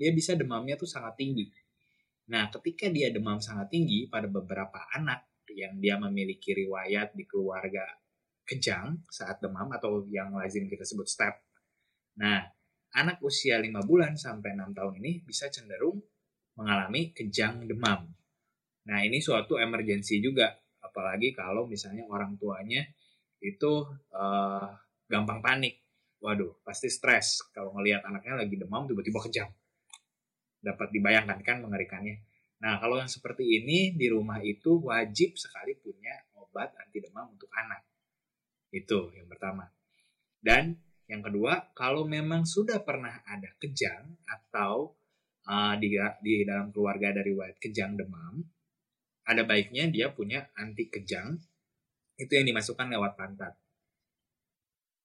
dia 0.00 0.10
bisa 0.16 0.32
demamnya 0.32 0.80
tuh 0.80 0.88
sangat 0.88 1.20
tinggi. 1.20 1.44
Nah, 2.32 2.48
ketika 2.48 2.88
dia 2.88 3.12
demam 3.12 3.36
sangat 3.36 3.68
tinggi 3.68 4.08
pada 4.08 4.32
beberapa 4.32 4.80
anak 4.96 5.44
yang 5.52 5.76
dia 5.76 6.00
memiliki 6.00 6.56
riwayat 6.56 7.12
di 7.12 7.28
keluarga 7.28 7.84
kejang 8.46 9.04
saat 9.12 9.42
demam 9.44 9.68
atau 9.68 10.06
yang 10.08 10.32
lazim 10.32 10.64
kita 10.70 10.86
sebut 10.86 11.04
step. 11.04 11.36
Nah, 12.16 12.42
anak 12.96 13.22
usia 13.22 13.58
5 13.58 13.70
bulan 13.86 14.18
sampai 14.18 14.58
6 14.58 14.74
tahun 14.74 14.94
ini 15.02 15.22
bisa 15.22 15.46
cenderung 15.52 16.00
mengalami 16.58 17.14
kejang 17.14 17.64
demam. 17.64 18.10
Nah, 18.90 18.98
ini 19.06 19.22
suatu 19.22 19.60
emergensi 19.60 20.18
juga 20.18 20.50
apalagi 20.82 21.30
kalau 21.30 21.70
misalnya 21.70 22.02
orang 22.10 22.34
tuanya 22.34 22.82
itu 23.40 23.86
uh, 24.12 24.68
gampang 25.06 25.40
panik. 25.40 25.80
Waduh 26.20 26.60
pasti 26.60 26.92
stres. 26.92 27.48
Kalau 27.54 27.72
ngelihat 27.78 28.04
anaknya 28.04 28.44
lagi 28.44 28.60
demam 28.60 28.84
tiba-tiba 28.84 29.24
kejam 29.24 29.48
dapat 30.60 30.92
dibayangkan 30.92 31.40
kan 31.40 31.64
mengerikannya. 31.64 32.20
Nah 32.60 32.76
kalau 32.76 33.00
yang 33.00 33.08
seperti 33.08 33.64
ini 33.64 33.96
di 33.96 34.12
rumah 34.12 34.44
itu 34.44 34.84
wajib 34.84 35.40
sekali 35.40 35.80
punya 35.80 36.12
obat 36.36 36.76
anti 36.76 37.00
demam 37.00 37.32
untuk 37.32 37.48
anak. 37.56 37.80
Itu 38.68 39.16
yang 39.16 39.26
pertama. 39.32 39.64
Dan 40.36 40.76
yang 41.10 41.26
kedua 41.26 41.74
kalau 41.74 42.06
memang 42.06 42.46
sudah 42.46 42.86
pernah 42.86 43.18
ada 43.26 43.50
kejang 43.58 44.14
atau 44.22 44.94
uh, 45.50 45.74
di 45.74 45.98
di 46.22 46.46
dalam 46.46 46.70
keluarga 46.70 47.10
dari 47.10 47.34
wajib 47.34 47.58
kejang 47.58 47.98
demam 47.98 48.38
ada 49.26 49.42
baiknya 49.42 49.90
dia 49.90 50.14
punya 50.14 50.46
anti 50.54 50.86
kejang 50.86 51.34
itu 52.20 52.32
yang 52.36 52.46
dimasukkan 52.52 52.86
lewat 52.92 53.16
pantat. 53.16 53.54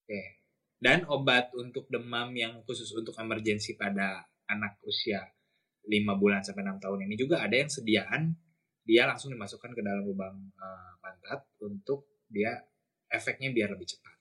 Oke. 0.03 0.43
Dan 0.75 1.07
obat 1.07 1.55
untuk 1.55 1.88
demam 1.88 2.35
yang 2.35 2.59
khusus 2.67 2.91
untuk 2.91 3.15
emergensi 3.15 3.79
pada 3.79 4.27
anak 4.51 4.77
usia 4.85 5.24
5 5.88 6.21
bulan 6.21 6.43
sampai 6.43 6.67
6 6.67 6.83
tahun 6.83 7.00
ini 7.09 7.15
juga 7.15 7.41
ada 7.41 7.55
yang 7.55 7.71
sediaan 7.71 8.35
dia 8.85 9.09
langsung 9.09 9.33
dimasukkan 9.33 9.74
ke 9.74 9.81
dalam 9.81 10.05
lubang 10.05 10.38
uh, 10.62 10.93
pantat 11.01 11.41
untuk 11.65 12.21
dia 12.29 12.53
efeknya 13.09 13.50
biar 13.50 13.74
lebih 13.74 13.88
cepat. 13.89 14.14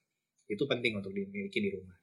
Itu 0.45 0.69
penting 0.69 1.01
untuk 1.01 1.11
dimiliki 1.13 1.59
di 1.61 1.69
rumah. 1.73 1.97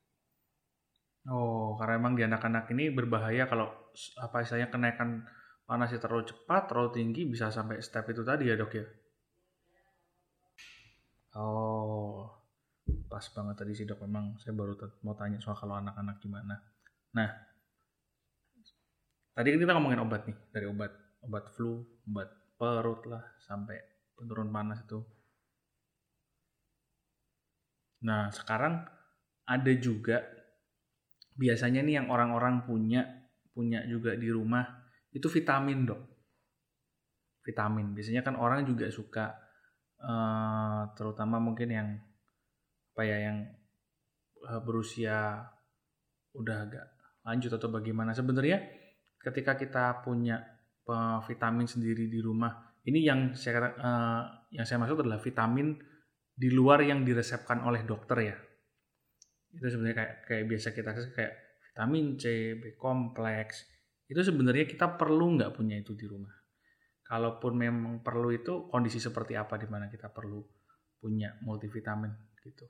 Oh, 1.30 1.78
karena 1.78 2.02
emang 2.02 2.18
di 2.18 2.26
anak-anak 2.26 2.66
ini 2.75 2.90
berbahaya 2.90 3.46
kalau 3.46 3.70
apa 4.18 4.42
istilahnya 4.42 4.75
kenaikan 4.75 5.22
panasnya 5.70 6.02
terlalu 6.02 6.26
cepat, 6.26 6.66
terlalu 6.66 6.90
tinggi 6.99 7.22
bisa 7.30 7.46
sampai 7.54 7.78
step 7.78 8.11
itu 8.11 8.26
tadi 8.26 8.50
ya 8.50 8.58
dok 8.58 8.72
ya? 8.75 8.87
Oh, 11.38 12.26
pas 13.06 13.22
banget 13.30 13.54
tadi 13.54 13.72
sih 13.78 13.87
dok. 13.87 14.02
Memang 14.02 14.34
saya 14.42 14.50
baru 14.50 14.75
mau 15.06 15.14
tanya 15.14 15.38
soal 15.38 15.54
kalau 15.54 15.78
anak-anak 15.78 16.18
gimana. 16.18 16.58
Nah, 17.14 17.30
tadi 19.32 19.54
kan 19.54 19.58
kita 19.62 19.72
ngomongin 19.78 20.02
obat 20.02 20.26
nih. 20.26 20.37
Dari 20.50 20.66
obat, 20.66 20.90
obat 21.22 21.44
flu, 21.54 21.87
obat 22.11 22.28
perut 22.58 23.06
lah, 23.06 23.22
sampai 23.38 23.78
penurun 24.18 24.50
panas 24.50 24.82
itu. 24.82 24.99
Nah, 28.02 28.30
sekarang 28.35 28.82
ada 29.47 29.73
juga 29.78 30.23
biasanya 31.35 31.80
nih 31.82 32.02
yang 32.02 32.09
orang-orang 32.12 32.66
punya 32.68 33.02
punya 33.52 33.85
juga 33.85 34.16
di 34.16 34.28
rumah 34.32 34.64
itu 35.12 35.28
vitamin 35.28 35.85
dok. 35.85 36.02
Vitamin. 37.42 37.92
Biasanya 37.92 38.23
kan 38.23 38.38
orang 38.38 38.64
juga 38.64 38.88
suka 38.88 39.35
uh, 40.00 40.88
terutama 40.94 41.42
mungkin 41.42 41.68
yang 41.68 41.88
apa 42.92 43.02
ya 43.09 43.18
yang 43.30 43.38
uh, 44.47 44.61
berusia 44.62 45.42
udah 46.32 46.56
agak 46.68 46.87
lanjut 47.26 47.52
atau 47.54 47.68
bagaimana. 47.68 48.16
Sebenarnya 48.16 48.62
ketika 49.21 49.54
kita 49.54 50.02
punya 50.02 50.42
uh, 50.88 51.21
vitamin 51.26 51.68
sendiri 51.68 52.09
di 52.09 52.18
rumah 52.18 52.73
ini 52.82 53.04
yang 53.06 53.35
saya 53.38 53.71
uh, 53.71 54.23
yang 54.50 54.66
saya 54.66 54.82
maksud 54.82 55.02
adalah 55.02 55.23
vitamin 55.23 55.78
di 56.32 56.48
luar 56.48 56.80
yang 56.82 57.04
diresepkan 57.04 57.62
oleh 57.62 57.84
dokter 57.84 58.18
ya 58.20 58.36
itu 59.52 59.66
sebenarnya 59.68 59.96
kayak 59.96 60.14
kayak 60.24 60.44
biasa 60.48 60.68
kita 60.72 60.90
kayak 61.12 61.34
vitamin 61.72 62.16
C, 62.16 62.56
B 62.56 62.72
kompleks 62.76 63.68
itu 64.08 64.20
sebenarnya 64.20 64.64
kita 64.64 64.96
perlu 64.96 65.36
nggak 65.36 65.52
punya 65.52 65.76
itu 65.76 65.92
di 65.92 66.08
rumah 66.08 66.32
kalaupun 67.04 67.52
memang 67.60 68.00
perlu 68.00 68.32
itu 68.32 68.72
kondisi 68.72 68.96
seperti 68.96 69.36
apa 69.36 69.60
di 69.60 69.68
mana 69.68 69.92
kita 69.92 70.08
perlu 70.08 70.40
punya 70.96 71.36
multivitamin 71.44 72.12
gitu. 72.40 72.64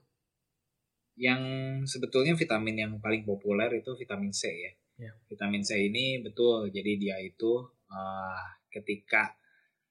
yang 1.13 1.41
sebetulnya 1.85 2.33
vitamin 2.33 2.75
yang 2.75 2.93
paling 2.97 3.21
populer 3.21 3.69
itu 3.77 3.93
vitamin 3.93 4.33
C 4.33 4.49
ya. 4.49 4.73
Ya. 4.97 5.13
Vitamin 5.29 5.61
C 5.61 5.77
ini 5.77 6.25
betul, 6.25 6.73
jadi 6.73 6.97
dia 6.97 7.17
itu 7.21 7.61
uh, 7.93 8.41
ketika 8.73 9.37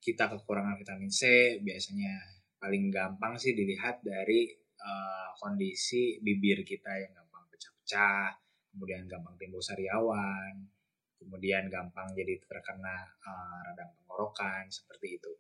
kita 0.02 0.26
kekurangan 0.35 0.75
vitamin 0.75 1.07
C 1.07 1.55
biasanya 1.62 2.42
paling 2.62 2.95
gampang 2.95 3.35
sih 3.35 3.59
dilihat 3.59 4.07
dari 4.07 4.47
uh, 4.78 5.35
kondisi 5.35 6.23
bibir 6.23 6.62
kita 6.62 6.95
yang 6.95 7.11
gampang 7.11 7.42
pecah-pecah, 7.50 8.38
kemudian 8.71 9.11
gampang 9.11 9.35
timbul 9.35 9.59
sariawan, 9.59 10.71
kemudian 11.19 11.66
gampang 11.66 12.07
jadi 12.14 12.38
terkena 12.47 13.02
uh, 13.26 13.59
radang 13.66 13.90
tenggorokan 13.99 14.71
seperti 14.71 15.19
itu. 15.19 15.33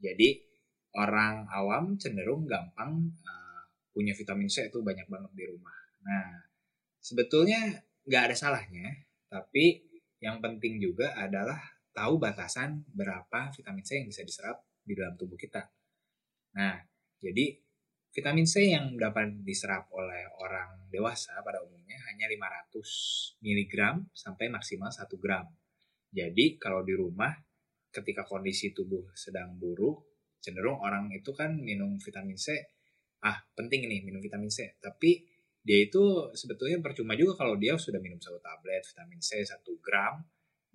Jadi 0.00 0.28
orang 0.96 1.44
awam 1.52 2.00
cenderung 2.00 2.48
gampang 2.48 3.12
uh, 3.20 3.62
punya 3.92 4.16
vitamin 4.16 4.48
C 4.48 4.72
itu 4.72 4.80
banyak 4.80 5.04
banget 5.12 5.32
di 5.36 5.44
rumah. 5.52 5.76
Nah, 6.08 6.40
sebetulnya 6.96 7.84
nggak 8.08 8.32
ada 8.32 8.36
salahnya, 8.36 8.88
tapi 9.28 9.92
yang 10.24 10.40
penting 10.40 10.80
juga 10.80 11.12
adalah 11.20 11.60
tahu 11.92 12.16
batasan 12.16 12.88
berapa 12.96 13.52
vitamin 13.52 13.84
C 13.84 14.00
yang 14.00 14.08
bisa 14.08 14.24
diserap 14.24 14.64
di 14.80 14.96
dalam 14.96 15.20
tubuh 15.20 15.36
kita. 15.36 15.68
Nah, 16.52 16.76
jadi 17.22 17.56
vitamin 18.12 18.44
C 18.44 18.68
yang 18.68 18.92
dapat 19.00 19.40
diserap 19.40 19.88
oleh 19.96 20.28
orang 20.36 20.88
dewasa 20.92 21.40
pada 21.40 21.64
umumnya 21.64 21.96
hanya 22.12 22.28
500 22.28 23.40
mg 23.40 23.74
sampai 24.12 24.52
maksimal 24.52 24.92
1 24.92 25.08
gram. 25.16 25.48
Jadi 26.12 26.60
kalau 26.60 26.84
di 26.84 26.92
rumah 26.92 27.32
ketika 27.88 28.28
kondisi 28.28 28.76
tubuh 28.76 29.12
sedang 29.16 29.56
buruk, 29.56 30.04
cenderung 30.44 30.80
orang 30.80 31.08
itu 31.16 31.32
kan 31.32 31.56
minum 31.56 31.96
vitamin 31.96 32.36
C, 32.36 32.52
ah 33.24 33.40
penting 33.56 33.88
nih 33.88 34.04
minum 34.04 34.20
vitamin 34.20 34.52
C, 34.52 34.76
tapi 34.76 35.24
dia 35.62 35.78
itu 35.88 36.34
sebetulnya 36.34 36.82
percuma 36.82 37.14
juga 37.14 37.38
kalau 37.38 37.54
dia 37.54 37.78
sudah 37.78 38.02
minum 38.02 38.18
satu 38.18 38.42
tablet 38.42 38.84
vitamin 38.84 39.20
C 39.24 39.40
1 39.40 39.56
gram, 39.80 40.20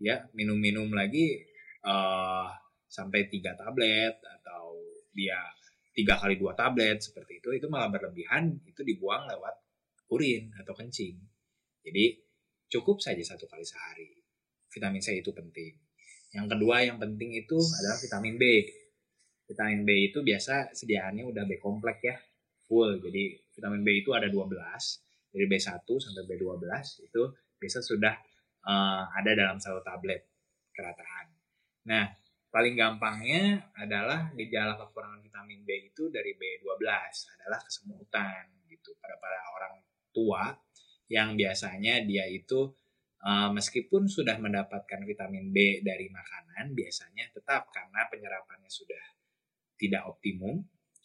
ya 0.01 0.25
minum-minum 0.33 0.89
lagi 0.89 1.37
uh, 1.85 2.49
sampai 2.87 3.27
tiga 3.27 3.53
tablet 3.53 4.17
atau 4.21 4.73
dia 5.11 5.37
tiga 5.97 6.13
kali 6.21 6.37
dua 6.37 6.53
tablet 6.53 7.01
seperti 7.01 7.41
itu 7.41 7.49
itu 7.57 7.65
malah 7.65 7.89
berlebihan 7.89 8.53
itu 8.69 8.85
dibuang 8.85 9.25
lewat 9.25 9.57
urin 10.13 10.53
atau 10.61 10.77
kencing. 10.77 11.17
Jadi 11.81 12.05
cukup 12.69 13.01
saja 13.01 13.19
satu 13.25 13.49
kali 13.49 13.65
sehari. 13.65 14.13
Vitamin 14.69 15.01
C 15.01 15.17
itu 15.17 15.33
penting. 15.33 15.73
Yang 16.37 16.47
kedua 16.53 16.85
yang 16.85 17.01
penting 17.01 17.33
itu 17.33 17.57
adalah 17.57 17.97
vitamin 17.97 18.37
B. 18.37 18.43
Vitamin 19.49 19.81
B 19.87 20.13
itu 20.13 20.21
biasa 20.21 20.75
sediaannya 20.77 21.25
udah 21.25 21.43
B 21.49 21.57
kompleks 21.57 22.05
ya 22.05 22.15
full. 22.69 23.01
Jadi 23.01 23.33
vitamin 23.57 23.81
B 23.81 24.05
itu 24.05 24.13
ada 24.13 24.29
12 24.29 24.53
dari 25.33 25.45
B1 25.49 25.81
sampai 25.81 26.23
B12 26.29 26.65
itu 27.09 27.21
biasa 27.57 27.79
sudah 27.81 28.13
uh, 28.69 29.03
ada 29.17 29.31
dalam 29.33 29.57
satu 29.57 29.81
tablet 29.81 30.29
kerataan. 30.75 31.25
Nah, 31.89 32.05
paling 32.57 32.73
gampangnya 32.73 33.69
adalah 33.77 34.33
gejala 34.33 34.73
kekurangan 34.81 35.21
vitamin 35.21 35.61
B 35.61 35.93
itu 35.93 36.09
dari 36.09 36.33
B12 36.33 36.89
adalah 37.37 37.61
kesemutan 37.61 38.49
gitu 38.65 38.97
pada 38.97 39.13
para 39.21 39.37
orang 39.53 39.85
tua 40.09 40.57
yang 41.05 41.37
biasanya 41.37 42.01
dia 42.01 42.25
itu 42.25 42.73
uh, 43.21 43.53
meskipun 43.53 44.09
sudah 44.09 44.41
mendapatkan 44.41 45.05
vitamin 45.05 45.53
B 45.53 45.85
dari 45.85 46.09
makanan 46.09 46.73
biasanya 46.73 47.29
tetap 47.29 47.69
karena 47.69 48.09
penyerapannya 48.09 48.73
sudah 48.73 49.05
tidak 49.77 50.09
optimum 50.09 50.57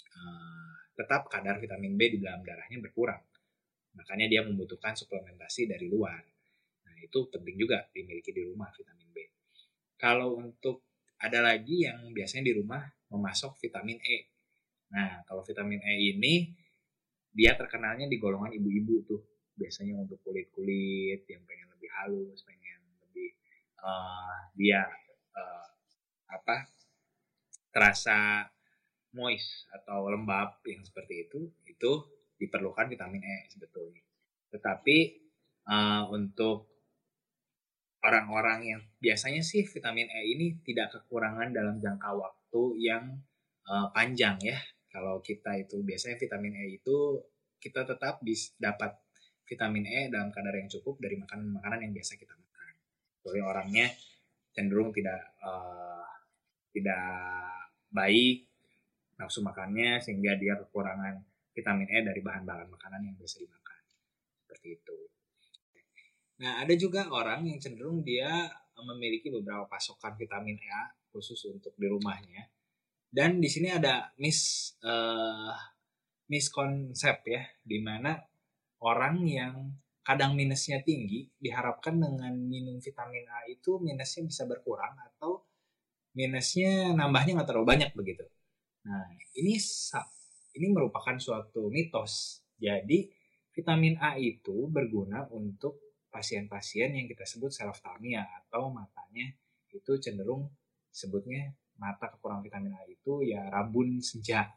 uh, 0.08 0.74
tetap 0.96 1.28
kadar 1.28 1.60
vitamin 1.60 2.00
B 2.00 2.16
di 2.16 2.18
dalam 2.24 2.40
darahnya 2.40 2.80
berkurang 2.80 3.20
makanya 3.92 4.24
dia 4.24 4.40
membutuhkan 4.40 4.96
suplementasi 4.96 5.68
dari 5.68 5.84
luar 5.84 6.32
itu 7.02 7.28
penting 7.28 7.58
juga 7.58 7.84
dimiliki 7.90 8.30
di 8.30 8.46
rumah 8.46 8.70
vitamin 8.70 9.10
B. 9.10 9.18
Kalau 9.98 10.38
untuk 10.38 10.91
ada 11.22 11.38
lagi 11.38 11.86
yang 11.86 12.10
biasanya 12.10 12.50
di 12.50 12.54
rumah 12.58 12.82
memasok 13.14 13.54
vitamin 13.62 14.02
E. 14.02 14.18
Nah, 14.90 15.22
kalau 15.22 15.46
vitamin 15.46 15.78
E 15.78 15.94
ini 16.10 16.50
dia 17.30 17.54
terkenalnya 17.54 18.10
di 18.10 18.18
golongan 18.18 18.50
ibu-ibu 18.50 19.06
tuh. 19.06 19.22
Biasanya 19.54 20.02
untuk 20.02 20.18
kulit-kulit 20.26 21.22
yang 21.30 21.44
pengen 21.46 21.68
lebih 21.70 21.90
halus, 22.02 22.42
pengen 22.42 22.82
lebih 23.06 23.30
uh, 23.78 24.50
dia 24.58 24.82
uh, 25.36 25.66
apa 26.32 26.66
terasa 27.70 28.48
moist 29.14 29.68
atau 29.70 30.08
lembab 30.08 30.58
yang 30.66 30.82
seperti 30.82 31.28
itu, 31.28 31.52
itu 31.68 31.92
diperlukan 32.40 32.90
vitamin 32.90 33.22
E 33.22 33.36
sebetulnya. 33.52 34.02
Tetapi 34.50 34.98
uh, 35.70 36.10
untuk 36.10 36.71
orang-orang 38.02 38.60
yang 38.66 38.80
biasanya 38.98 39.40
sih 39.40 39.62
vitamin 39.62 40.10
E 40.10 40.34
ini 40.34 40.58
tidak 40.66 40.98
kekurangan 40.98 41.54
dalam 41.54 41.78
jangka 41.78 42.10
waktu 42.10 42.62
yang 42.82 43.22
uh, 43.70 43.88
panjang 43.94 44.36
ya. 44.42 44.58
Kalau 44.90 45.24
kita 45.24 45.56
itu 45.56 45.80
biasanya 45.80 46.18
vitamin 46.18 46.54
E 46.66 46.82
itu 46.82 47.22
kita 47.62 47.86
tetap 47.86 48.18
bisa 48.20 48.52
dapat 48.58 48.98
vitamin 49.46 49.86
E 49.86 50.00
dalam 50.10 50.34
kadar 50.34 50.52
yang 50.58 50.66
cukup 50.66 50.98
dari 50.98 51.14
makanan-makanan 51.16 51.86
yang 51.86 51.92
biasa 51.94 52.18
kita 52.18 52.34
makan. 52.34 52.72
Jadi 53.22 53.40
orangnya 53.40 53.86
cenderung 54.52 54.90
tidak 54.90 55.38
uh, 55.40 56.04
tidak 56.74 57.06
baik 57.88 58.50
nafsu 59.16 59.44
makannya 59.46 60.02
sehingga 60.02 60.34
dia 60.34 60.58
kekurangan 60.58 61.22
vitamin 61.54 61.86
E 61.86 61.98
dari 62.02 62.18
bahan-bahan 62.18 62.66
makanan 62.66 63.00
yang 63.06 63.14
biasa 63.14 63.38
dimakan. 63.38 63.80
Seperti 64.42 64.68
itu. 64.74 65.11
Nah, 66.40 66.64
ada 66.64 66.74
juga 66.78 67.10
orang 67.12 67.44
yang 67.44 67.58
cenderung 67.60 68.00
dia 68.00 68.48
memiliki 68.80 69.28
beberapa 69.28 69.68
pasokan 69.68 70.16
vitamin 70.16 70.56
E 70.56 70.82
khusus 71.12 71.38
untuk 71.52 71.76
di 71.76 71.86
rumahnya. 71.86 72.48
Dan 73.12 73.44
di 73.44 73.48
sini 73.52 73.68
ada 73.68 74.08
mis 74.16 74.72
uh, 74.80 75.52
miskonsep 76.32 77.20
ya, 77.28 77.44
di 77.60 77.84
mana 77.84 78.16
orang 78.80 79.20
yang 79.28 79.54
kadang 80.02 80.34
minusnya 80.34 80.80
tinggi 80.82 81.28
diharapkan 81.38 82.00
dengan 82.00 82.34
minum 82.34 82.80
vitamin 82.80 83.28
A 83.28 83.46
itu 83.46 83.78
minusnya 83.78 84.26
bisa 84.26 84.42
berkurang 84.48 84.98
atau 84.98 85.46
minusnya 86.16 86.96
nambahnya 86.96 87.38
nggak 87.38 87.48
terlalu 87.52 87.68
banyak 87.68 87.90
begitu. 87.92 88.24
Nah, 88.88 89.06
ini 89.38 89.60
ini 90.52 90.66
merupakan 90.72 91.16
suatu 91.20 91.68
mitos. 91.68 92.42
Jadi, 92.56 93.12
vitamin 93.52 94.00
A 94.00 94.16
itu 94.16 94.66
berguna 94.72 95.28
untuk 95.30 95.91
pasien-pasien 96.12 96.92
yang 96.92 97.08
kita 97.08 97.24
sebut 97.24 97.48
seloftalmia 97.48 98.28
atau 98.44 98.68
matanya 98.68 99.32
itu 99.72 99.96
cenderung 99.96 100.52
sebutnya 100.92 101.56
mata 101.80 102.12
kekurangan 102.12 102.44
vitamin 102.44 102.76
A 102.76 102.84
itu 102.84 103.24
ya 103.24 103.48
rabun 103.48 103.98
senja. 104.04 104.52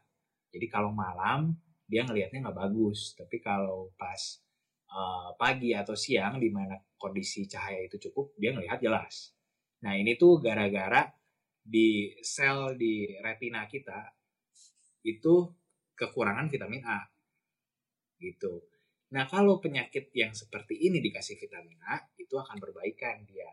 Jadi 0.51 0.67
kalau 0.67 0.91
malam 0.91 1.55
dia 1.87 2.03
ngelihatnya 2.03 2.51
nggak 2.51 2.59
bagus, 2.59 3.15
tapi 3.15 3.39
kalau 3.39 3.95
pas 3.95 4.19
uh, 4.91 5.31
pagi 5.39 5.71
atau 5.71 5.95
siang 5.95 6.37
di 6.37 6.51
mana 6.51 6.75
kondisi 6.99 7.47
cahaya 7.47 7.87
itu 7.87 7.97
cukup 8.09 8.35
dia 8.35 8.51
ngelihat 8.51 8.83
jelas. 8.83 9.31
Nah 9.87 9.95
ini 9.95 10.19
tuh 10.19 10.43
gara-gara 10.43 11.07
di 11.65 12.13
sel 12.21 12.77
di 12.77 13.09
retina 13.23 13.65
kita 13.65 14.11
itu 15.07 15.49
kekurangan 15.95 16.51
vitamin 16.51 16.83
A 16.83 16.99
gitu. 18.19 18.74
Nah, 19.15 19.23
kalau 19.31 19.63
penyakit 19.63 20.11
yang 20.11 20.35
seperti 20.35 20.75
ini 20.75 20.99
dikasih 20.99 21.39
vitamin 21.39 21.79
A, 21.87 22.03
itu 22.19 22.35
akan 22.35 22.59
berbaikan 22.59 23.23
dia. 23.23 23.47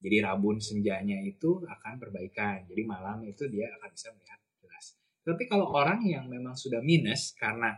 Jadi 0.00 0.16
rabun 0.24 0.56
senjanya 0.56 1.20
itu 1.20 1.60
akan 1.60 2.00
berbaikan. 2.00 2.64
Jadi 2.64 2.82
malam 2.88 3.20
itu 3.28 3.44
dia 3.52 3.68
akan 3.76 3.92
bisa 3.92 4.08
melihat 4.16 4.40
jelas. 4.64 4.96
Tapi 5.20 5.44
kalau 5.44 5.68
orang 5.68 6.00
yang 6.08 6.24
memang 6.32 6.56
sudah 6.56 6.80
minus 6.80 7.36
karena 7.36 7.76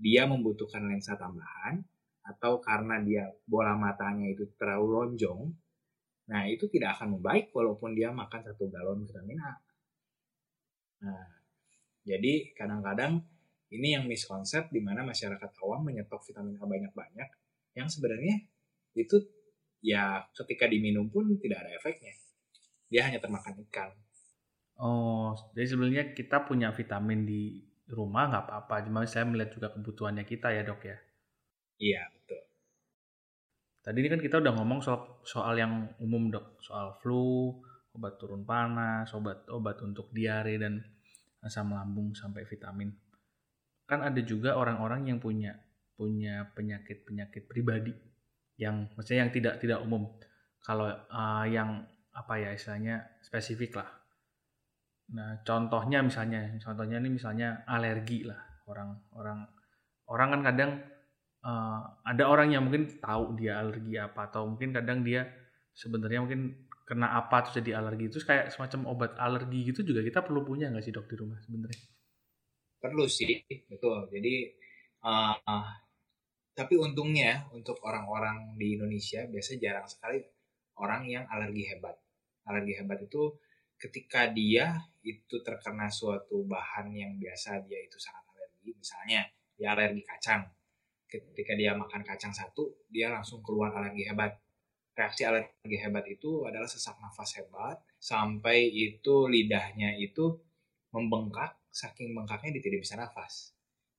dia 0.00 0.24
membutuhkan 0.24 0.88
lensa 0.88 1.20
tambahan 1.20 1.84
atau 2.24 2.64
karena 2.64 2.96
dia 3.04 3.28
bola 3.44 3.76
matanya 3.76 4.32
itu 4.32 4.48
terlalu 4.56 4.86
lonjong, 5.04 5.52
nah 6.32 6.48
itu 6.48 6.64
tidak 6.72 6.96
akan 6.96 7.20
membaik 7.20 7.52
walaupun 7.52 7.92
dia 7.92 8.08
makan 8.08 8.40
satu 8.40 8.72
galon 8.72 9.04
vitamin 9.04 9.40
A. 9.44 9.52
Nah, 11.04 11.28
jadi 12.08 12.56
kadang-kadang 12.56 13.20
ini 13.68 13.96
yang 13.96 14.08
miskonsep 14.08 14.72
di 14.72 14.80
mana 14.80 15.04
masyarakat 15.04 15.50
awam 15.60 15.84
menyetok 15.84 16.24
vitamin 16.24 16.56
A 16.56 16.64
banyak-banyak 16.64 17.28
yang 17.76 17.88
sebenarnya 17.88 18.48
itu 18.96 19.16
ya 19.84 20.24
ketika 20.32 20.66
diminum 20.66 21.12
pun 21.12 21.36
tidak 21.38 21.64
ada 21.64 21.70
efeknya. 21.76 22.16
Dia 22.88 23.04
hanya 23.04 23.20
termakan 23.20 23.60
ikan. 23.68 23.92
Oh, 24.80 25.36
jadi 25.52 25.76
sebenarnya 25.76 26.04
kita 26.16 26.48
punya 26.48 26.72
vitamin 26.72 27.28
di 27.28 27.60
rumah 27.92 28.32
nggak 28.32 28.44
apa-apa. 28.48 28.88
Cuma 28.88 29.04
saya 29.04 29.28
melihat 29.28 29.52
juga 29.52 29.68
kebutuhannya 29.76 30.24
kita 30.24 30.48
ya 30.54 30.62
dok 30.64 30.82
ya. 30.88 30.96
Iya 31.78 32.02
betul. 32.14 32.40
Tadi 33.84 33.96
ini 34.00 34.08
kan 34.08 34.20
kita 34.24 34.36
udah 34.40 34.52
ngomong 34.56 34.80
soal 34.80 35.20
soal 35.28 35.54
yang 35.60 35.92
umum 36.00 36.32
dok, 36.32 36.58
soal 36.64 36.96
flu, 37.04 37.60
obat 37.92 38.16
turun 38.16 38.48
panas, 38.48 39.12
obat 39.12 39.44
obat 39.52 39.76
untuk 39.84 40.08
diare 40.10 40.56
dan 40.56 40.80
asam 41.44 41.70
lambung 41.70 42.16
sampai 42.16 42.42
vitamin 42.48 42.90
kan 43.88 44.04
ada 44.04 44.20
juga 44.20 44.54
orang-orang 44.54 45.08
yang 45.08 45.18
punya 45.18 45.56
punya 45.96 46.46
penyakit-penyakit 46.54 47.48
pribadi 47.48 47.90
yang 48.60 48.86
maksudnya 48.94 49.26
yang 49.26 49.32
tidak 49.32 49.54
tidak 49.58 49.80
umum. 49.80 50.12
Kalau 50.60 50.92
uh, 50.92 51.44
yang 51.48 51.88
apa 52.12 52.34
ya 52.36 52.50
istilahnya 52.52 53.18
spesifik 53.24 53.80
lah. 53.80 53.88
Nah, 55.08 55.40
contohnya 55.40 56.04
misalnya, 56.04 56.52
contohnya 56.60 57.00
ini 57.00 57.16
misalnya 57.16 57.64
alergi 57.64 58.28
lah. 58.28 58.38
Orang 58.68 59.00
orang 59.16 59.48
orang 60.12 60.28
kan 60.36 60.42
kadang 60.52 60.70
uh, 61.48 61.80
ada 62.04 62.28
orang 62.28 62.52
yang 62.52 62.68
mungkin 62.68 63.00
tahu 63.00 63.40
dia 63.40 63.56
alergi 63.62 63.96
apa 63.96 64.28
atau 64.28 64.44
mungkin 64.44 64.76
kadang 64.76 65.00
dia 65.00 65.24
sebenarnya 65.72 66.20
mungkin 66.20 66.68
kena 66.84 67.16
apa 67.16 67.44
terus 67.44 67.60
jadi 67.64 67.80
alergi 67.80 68.08
itu 68.12 68.18
kayak 68.24 68.52
semacam 68.52 68.92
obat 68.92 69.12
alergi 69.20 69.72
gitu 69.72 69.84
juga 69.84 70.00
kita 70.00 70.24
perlu 70.24 70.44
punya 70.44 70.72
nggak 70.72 70.84
sih 70.84 70.92
dok 70.92 71.08
di 71.08 71.16
rumah 71.16 71.40
sebenarnya? 71.40 71.97
Perlu 72.78 73.10
sih, 73.10 73.42
betul. 73.66 74.06
Jadi 74.06 74.54
uh, 75.02 75.34
uh, 75.34 75.70
tapi 76.58 76.74
untungnya 76.74 77.46
untuk 77.54 77.78
orang-orang 77.86 78.58
di 78.58 78.74
Indonesia 78.74 79.22
biasa 79.30 79.58
jarang 79.62 79.86
sekali 79.86 80.18
orang 80.78 81.06
yang 81.06 81.24
alergi 81.30 81.70
hebat. 81.70 81.94
Alergi 82.50 82.74
hebat 82.78 82.98
itu 83.02 83.34
ketika 83.78 84.26
dia 84.34 84.74
itu 85.06 85.38
terkena 85.42 85.86
suatu 85.86 86.42
bahan 86.42 86.90
yang 86.90 87.14
biasa 87.14 87.62
dia 87.62 87.78
itu 87.78 87.98
sangat 88.02 88.26
alergi, 88.34 88.74
misalnya 88.74 89.22
dia 89.54 89.74
alergi 89.74 90.02
kacang. 90.02 90.42
Ketika 91.08 91.56
dia 91.56 91.72
makan 91.72 92.04
kacang 92.04 92.34
satu, 92.34 92.84
dia 92.90 93.08
langsung 93.08 93.40
keluar 93.40 93.72
alergi 93.72 94.04
hebat. 94.10 94.34
Reaksi 94.98 95.22
alergi 95.24 95.78
hebat 95.78 96.04
itu 96.10 96.42
adalah 96.42 96.66
sesak 96.66 96.98
nafas 96.98 97.38
hebat, 97.38 97.78
sampai 98.02 98.66
itu 98.66 99.30
lidahnya 99.30 99.94
itu 99.94 100.42
membengkak, 100.94 101.58
saking 101.68 102.16
bengkaknya 102.16 102.58
dia 102.58 102.62
tidak 102.64 102.80
bisa 102.84 102.94
nafas. 102.96 103.52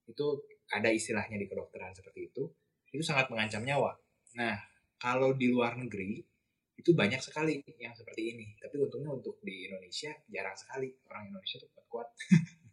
Itu 0.09 0.41
ada 0.73 0.89
istilahnya 0.89 1.37
di 1.37 1.45
kedokteran 1.45 1.93
seperti 1.93 2.33
itu. 2.33 2.43
Itu 2.89 3.05
sangat 3.05 3.29
mengancam 3.29 3.61
nyawa. 3.61 3.93
Nah, 4.37 4.57
kalau 4.97 5.37
di 5.37 5.49
luar 5.49 5.77
negeri, 5.77 6.21
itu 6.79 6.95
banyak 6.95 7.19
sekali 7.19 7.59
yang 7.77 7.93
seperti 7.93 8.33
ini. 8.33 8.55
Tapi 8.57 8.79
untungnya 8.79 9.11
untuk 9.11 9.37
di 9.43 9.67
Indonesia 9.67 10.15
jarang 10.31 10.55
sekali 10.55 10.89
orang 11.11 11.29
Indonesia 11.29 11.59
tuh 11.59 11.69
kuat-kuat. 11.75 12.07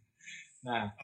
nah, 0.67 0.95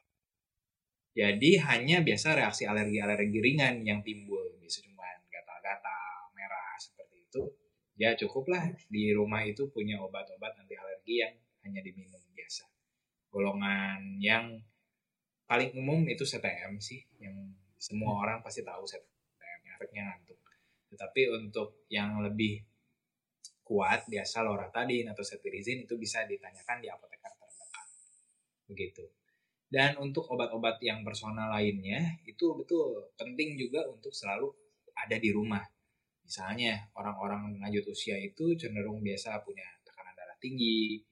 jadi 1.14 1.50
hanya 1.70 2.02
biasa 2.02 2.34
reaksi 2.34 2.66
alergi-alergi 2.66 3.38
ringan 3.38 3.86
yang 3.86 4.02
timbul, 4.02 4.56
bisa 4.58 4.82
cuma 4.82 5.06
gatal-gatal, 5.30 6.34
merah 6.34 6.74
seperti 6.80 7.28
itu. 7.28 7.42
Ya 7.94 8.18
cukuplah 8.18 8.74
di 8.90 9.14
rumah 9.14 9.46
itu 9.46 9.70
punya 9.70 10.02
obat-obat 10.02 10.58
anti 10.58 10.74
alergi 10.74 11.22
yang 11.22 11.34
hanya 11.62 11.80
diminum. 11.86 12.23
Golongan 13.34 14.22
yang 14.22 14.62
paling 15.50 15.74
umum 15.74 16.06
itu 16.06 16.22
CTM 16.22 16.78
sih, 16.78 17.02
yang 17.18 17.34
semua 17.74 18.22
orang 18.22 18.38
pasti 18.46 18.62
tahu 18.62 18.86
CTM, 18.86 19.60
efeknya 19.74 20.02
ngantuk. 20.06 20.38
Tetapi 20.94 21.22
untuk 21.34 21.82
yang 21.90 22.22
lebih 22.22 22.62
kuat 23.66 24.06
biasa 24.06 24.46
loratadin 24.46 25.10
atau 25.10 25.26
cetirizin 25.26 25.82
itu 25.82 25.98
bisa 25.98 26.22
ditanyakan 26.28 26.78
di 26.78 26.86
apoteker 26.86 27.32
terdekat. 27.34 27.86
Begitu. 28.70 29.04
Dan 29.66 29.98
untuk 29.98 30.30
obat-obat 30.30 30.78
yang 30.84 31.02
personal 31.02 31.50
lainnya 31.50 32.22
itu 32.22 32.54
betul 32.54 33.10
penting 33.18 33.58
juga 33.58 33.82
untuk 33.90 34.14
selalu 34.14 34.54
ada 34.94 35.18
di 35.18 35.34
rumah. 35.34 35.64
Misalnya 36.22 36.88
orang-orang 36.94 37.58
lanjut 37.58 37.90
usia 37.90 38.14
itu 38.20 38.54
cenderung 38.54 39.02
biasa 39.02 39.42
punya 39.42 39.66
tekanan 39.82 40.14
darah 40.14 40.38
tinggi 40.38 41.02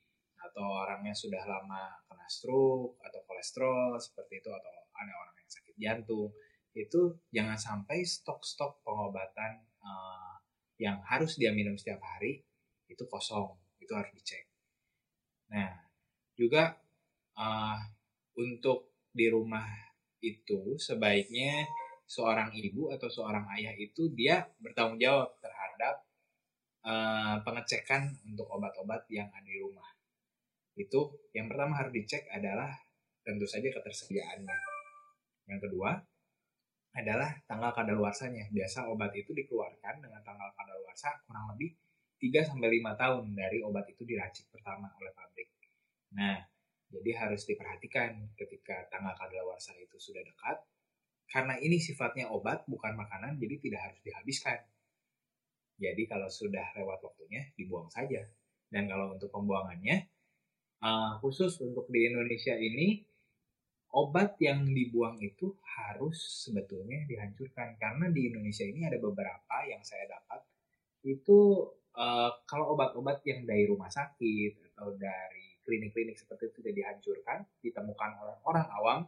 atau 0.43 0.67
orangnya 0.83 1.15
sudah 1.15 1.43
lama 1.47 1.95
kena 2.11 2.27
stroke 2.27 2.99
atau 3.03 3.21
kolesterol 3.25 3.95
seperti 4.03 4.43
itu 4.43 4.51
atau 4.51 4.73
ada 4.93 5.13
orang 5.15 5.37
yang 5.39 5.51
sakit 5.51 5.77
jantung 5.79 6.31
itu 6.73 7.01
jangan 7.31 7.59
sampai 7.61 8.01
stok-stok 8.03 8.81
pengobatan 8.81 9.61
uh, 9.85 10.35
yang 10.81 10.99
harus 11.05 11.37
dia 11.37 11.53
minum 11.53 11.77
setiap 11.77 12.01
hari 12.01 12.43
itu 12.89 13.05
kosong 13.07 13.55
itu 13.79 13.93
harus 13.93 14.11
dicek. 14.17 14.49
Nah 15.53 15.73
juga 16.35 16.75
uh, 17.37 17.79
untuk 18.41 18.97
di 19.13 19.29
rumah 19.29 19.69
itu 20.25 20.81
sebaiknya 20.81 21.69
seorang 22.09 22.53
ibu 22.57 22.89
atau 22.93 23.09
seorang 23.09 23.45
ayah 23.59 23.75
itu 23.77 24.09
dia 24.13 24.49
bertanggung 24.61 25.01
jawab 25.01 25.37
terhadap 25.45 26.05
uh, 26.85 27.37
pengecekan 27.45 28.17
untuk 28.25 28.49
obat-obat 28.49 29.05
yang 29.13 29.29
ada 29.29 29.49
di 29.49 29.61
rumah 29.61 29.87
itu 30.77 31.01
yang 31.37 31.53
pertama 31.53 31.77
harus 31.77 31.93
dicek 31.93 32.29
adalah 32.33 32.73
tentu 33.23 33.45
saja 33.47 33.69
ketersediaannya 33.71 34.59
yang 35.51 35.61
kedua 35.61 35.99
adalah 36.93 37.33
tanggal 37.49 37.73
kadaluarsanya. 37.73 38.53
Biasa 38.53 38.89
obat 38.93 39.17
itu 39.17 39.33
dikeluarkan 39.33 40.05
dengan 40.05 40.21
tanggal 40.21 40.53
kadaluarsa 40.53 41.25
kurang 41.25 41.57
lebih 41.57 41.73
3 42.21 42.53
sampai 42.53 42.69
5 42.79 43.01
tahun 43.01 43.25
dari 43.33 43.59
obat 43.65 43.89
itu 43.89 44.05
diracik 44.05 44.53
pertama 44.53 44.93
oleh 45.01 45.11
pabrik. 45.17 45.49
Nah, 46.13 46.37
jadi 46.93 47.11
harus 47.17 47.49
diperhatikan 47.49 48.37
ketika 48.37 48.87
tanggal 48.93 49.17
kadaluarsa 49.17 49.73
itu 49.81 49.97
sudah 49.97 50.21
dekat 50.21 50.61
karena 51.33 51.57
ini 51.57 51.81
sifatnya 51.81 52.29
obat 52.29 52.69
bukan 52.69 52.93
makanan 52.93 53.41
jadi 53.41 53.57
tidak 53.57 53.81
harus 53.89 54.01
dihabiskan. 54.05 54.61
Jadi 55.81 56.05
kalau 56.05 56.29
sudah 56.29 56.77
lewat 56.77 57.01
waktunya 57.01 57.49
dibuang 57.57 57.89
saja. 57.89 58.21
Dan 58.69 58.89
kalau 58.89 59.17
untuk 59.17 59.33
pembuangannya 59.33 60.12
uh, 60.83 61.17
khusus 61.23 61.57
untuk 61.63 61.87
di 61.89 62.11
Indonesia 62.11 62.53
ini 62.59 63.01
obat 63.93 64.37
yang 64.43 64.67
dibuang 64.67 65.21
itu 65.23 65.55
harus 65.63 66.19
sebetulnya 66.45 67.07
dihancurkan. 67.09 67.79
Karena 67.79 68.11
di 68.11 68.29
Indonesia 68.29 68.67
ini 68.67 68.85
ada 68.85 68.99
beberapa 68.99 69.57
yang 69.69 69.81
saya 69.87 70.11
dapat. 70.11 70.43
Itu 71.07 71.71
uh, 71.97 72.31
kalau 72.45 72.75
obat-obat 72.75 73.23
yang 73.25 73.47
dari 73.47 73.69
rumah 73.69 73.89
sakit 73.89 74.75
atau 74.75 74.97
dari 74.97 75.53
klinik-klinik 75.63 76.19
seperti 76.19 76.51
itu 76.51 76.59
tidak 76.61 76.75
dihancurkan 76.75 77.39
ditemukan 77.63 78.11
oleh 78.19 78.37
orang 78.45 78.67
awam 78.75 79.01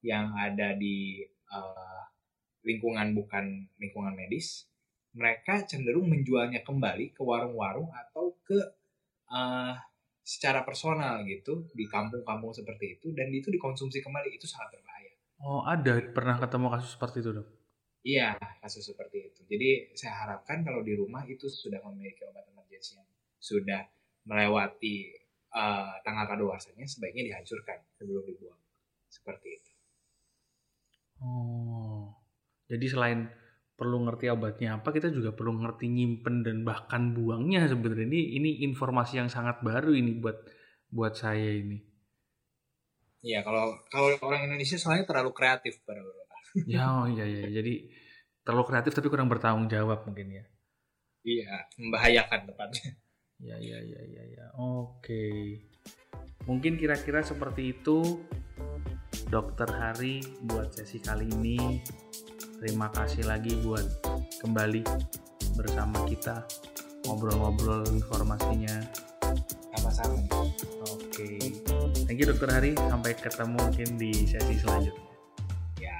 yang 0.00 0.32
ada 0.32 0.72
di 0.72 1.20
uh, 1.52 2.02
lingkungan 2.64 3.12
bukan 3.12 3.68
lingkungan 3.76 4.16
medis 4.16 4.68
mereka 5.12 5.64
cenderung 5.64 6.08
menjualnya 6.08 6.62
kembali 6.64 7.12
ke 7.16 7.22
warung-warung 7.24 7.90
atau 7.92 8.36
ke 8.44 8.58
uh, 9.32 9.74
secara 10.28 10.60
personal 10.60 11.24
gitu 11.24 11.64
di 11.72 11.88
kampung-kampung 11.88 12.52
seperti 12.52 13.00
itu 13.00 13.16
dan 13.16 13.32
itu 13.32 13.48
dikonsumsi 13.48 14.04
kembali 14.04 14.36
itu 14.36 14.44
sangat 14.44 14.76
berbahaya. 14.76 15.12
Oh 15.40 15.64
ada 15.64 15.96
pernah 16.12 16.36
ketemu 16.36 16.68
kasus 16.68 16.92
seperti 16.92 17.24
itu 17.24 17.30
dok? 17.32 17.48
Iya 18.04 18.36
kasus 18.60 18.92
seperti 18.92 19.32
itu. 19.32 19.40
Jadi 19.48 19.96
saya 19.96 20.28
harapkan 20.28 20.60
kalau 20.60 20.84
di 20.84 20.92
rumah 20.92 21.24
itu 21.24 21.48
sudah 21.48 21.80
memiliki 21.88 22.28
obat 22.28 22.44
emergensi 22.52 23.00
yang 23.00 23.08
sudah 23.40 23.88
melewati 24.28 25.16
uh, 25.56 25.96
tanggal 26.04 26.28
kadaluarsanya 26.28 26.84
sebaiknya 26.84 27.32
dihancurkan 27.32 27.80
sebelum 27.96 28.28
dibuang 28.28 28.60
seperti 29.08 29.48
itu. 29.56 29.72
Oh 31.24 32.12
jadi 32.68 32.84
selain 32.84 33.32
perlu 33.78 34.02
ngerti 34.10 34.26
obatnya 34.34 34.82
apa 34.82 34.90
kita 34.90 35.06
juga 35.14 35.30
perlu 35.30 35.62
ngerti 35.62 35.86
nyimpen 35.86 36.42
dan 36.42 36.66
bahkan 36.66 37.14
buangnya 37.14 37.70
sebenarnya. 37.70 38.10
Ini 38.10 38.42
ini 38.42 38.50
informasi 38.66 39.22
yang 39.22 39.30
sangat 39.30 39.62
baru 39.62 39.94
ini 39.94 40.18
buat 40.18 40.34
buat 40.90 41.14
saya 41.14 41.62
ini. 41.62 41.78
Iya 43.22 43.46
kalau 43.46 43.78
kalau 43.86 44.18
orang 44.26 44.50
Indonesia 44.50 44.74
soalnya 44.74 45.06
terlalu 45.06 45.30
kreatif 45.30 45.78
pada 45.86 46.02
ya 46.66 46.90
oh, 46.90 47.06
iya 47.06 47.22
iya 47.22 47.46
jadi 47.60 47.86
terlalu 48.42 48.64
kreatif 48.66 48.98
tapi 48.98 49.06
kurang 49.06 49.30
bertanggung 49.30 49.70
jawab 49.70 50.02
mungkin 50.10 50.42
ya. 50.42 50.44
Iya 51.22 51.70
membahayakan 51.78 52.50
tepatnya 52.50 52.98
ya 53.38 53.56
ya 53.62 53.78
ya 53.78 54.00
ya 54.02 54.22
ya. 54.26 54.46
Oke. 54.58 55.54
Mungkin 56.50 56.74
kira-kira 56.82 57.22
seperti 57.22 57.78
itu 57.78 58.26
dokter 59.30 59.70
Hari 59.70 60.18
buat 60.50 60.74
sesi 60.74 60.98
kali 60.98 61.30
ini 61.30 61.78
terima 62.58 62.90
kasih 62.90 63.22
lagi 63.22 63.54
buat 63.62 63.86
kembali 64.42 64.82
bersama 65.54 66.02
kita 66.10 66.42
ngobrol-ngobrol 67.06 67.86
informasinya. 67.94 68.82
Sama-sama. 69.78 70.18
Oke. 70.90 71.06
Okay. 71.14 71.38
thank 72.04 72.18
you 72.18 72.26
dokter 72.26 72.50
Hari. 72.50 72.74
Sampai 72.90 73.14
ketemu 73.14 73.56
mungkin 73.62 73.88
di 73.94 74.12
sesi 74.26 74.58
selanjutnya. 74.58 75.06
Ya 75.78 75.98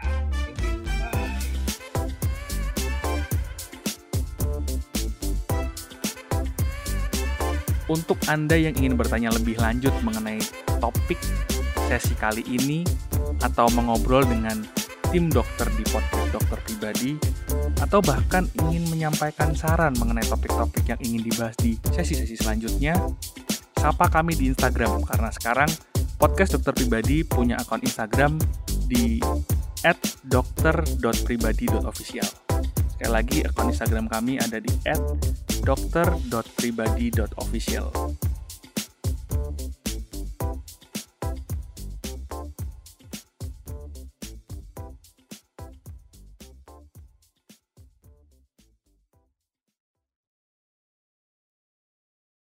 untuk 7.88 8.20
Anda 8.28 8.54
yang 8.58 8.76
ingin 8.76 9.00
bertanya 9.00 9.32
lebih 9.32 9.56
lanjut 9.56 9.94
mengenai 10.04 10.42
topik 10.78 11.16
sesi 11.88 12.12
kali 12.20 12.44
ini 12.44 12.84
atau 13.40 13.70
mengobrol 13.72 14.28
dengan 14.28 14.60
tim 15.08 15.32
dokter 15.32 15.64
di 15.72 15.80
podcast 15.88 16.28
dokter 16.32 16.58
pribadi, 16.64 17.18
atau 17.80 18.00
bahkan 18.04 18.44
ingin 18.60 18.84
menyampaikan 18.92 19.56
saran 19.56 19.96
mengenai 19.96 20.28
topik-topik 20.28 20.84
yang 20.84 21.00
ingin 21.00 21.24
dibahas 21.24 21.56
di 21.56 21.80
sesi-sesi 21.92 22.36
selanjutnya, 22.36 22.94
sapa 23.80 24.08
kami 24.12 24.36
di 24.36 24.52
Instagram 24.52 25.00
karena 25.06 25.30
sekarang 25.32 25.70
podcast 26.20 26.52
dokter 26.58 26.74
pribadi 26.76 27.24
punya 27.24 27.56
akun 27.62 27.80
Instagram 27.80 28.38
di 28.90 29.22
at 29.86 29.96
dokter.pribadi.official. 30.26 32.26
Sekali 32.98 33.14
lagi, 33.14 33.46
akun 33.46 33.70
Instagram 33.70 34.10
kami 34.10 34.42
ada 34.42 34.58
di 34.58 34.74
at 34.84 34.98
dokter.pribadi.official. 35.62 37.86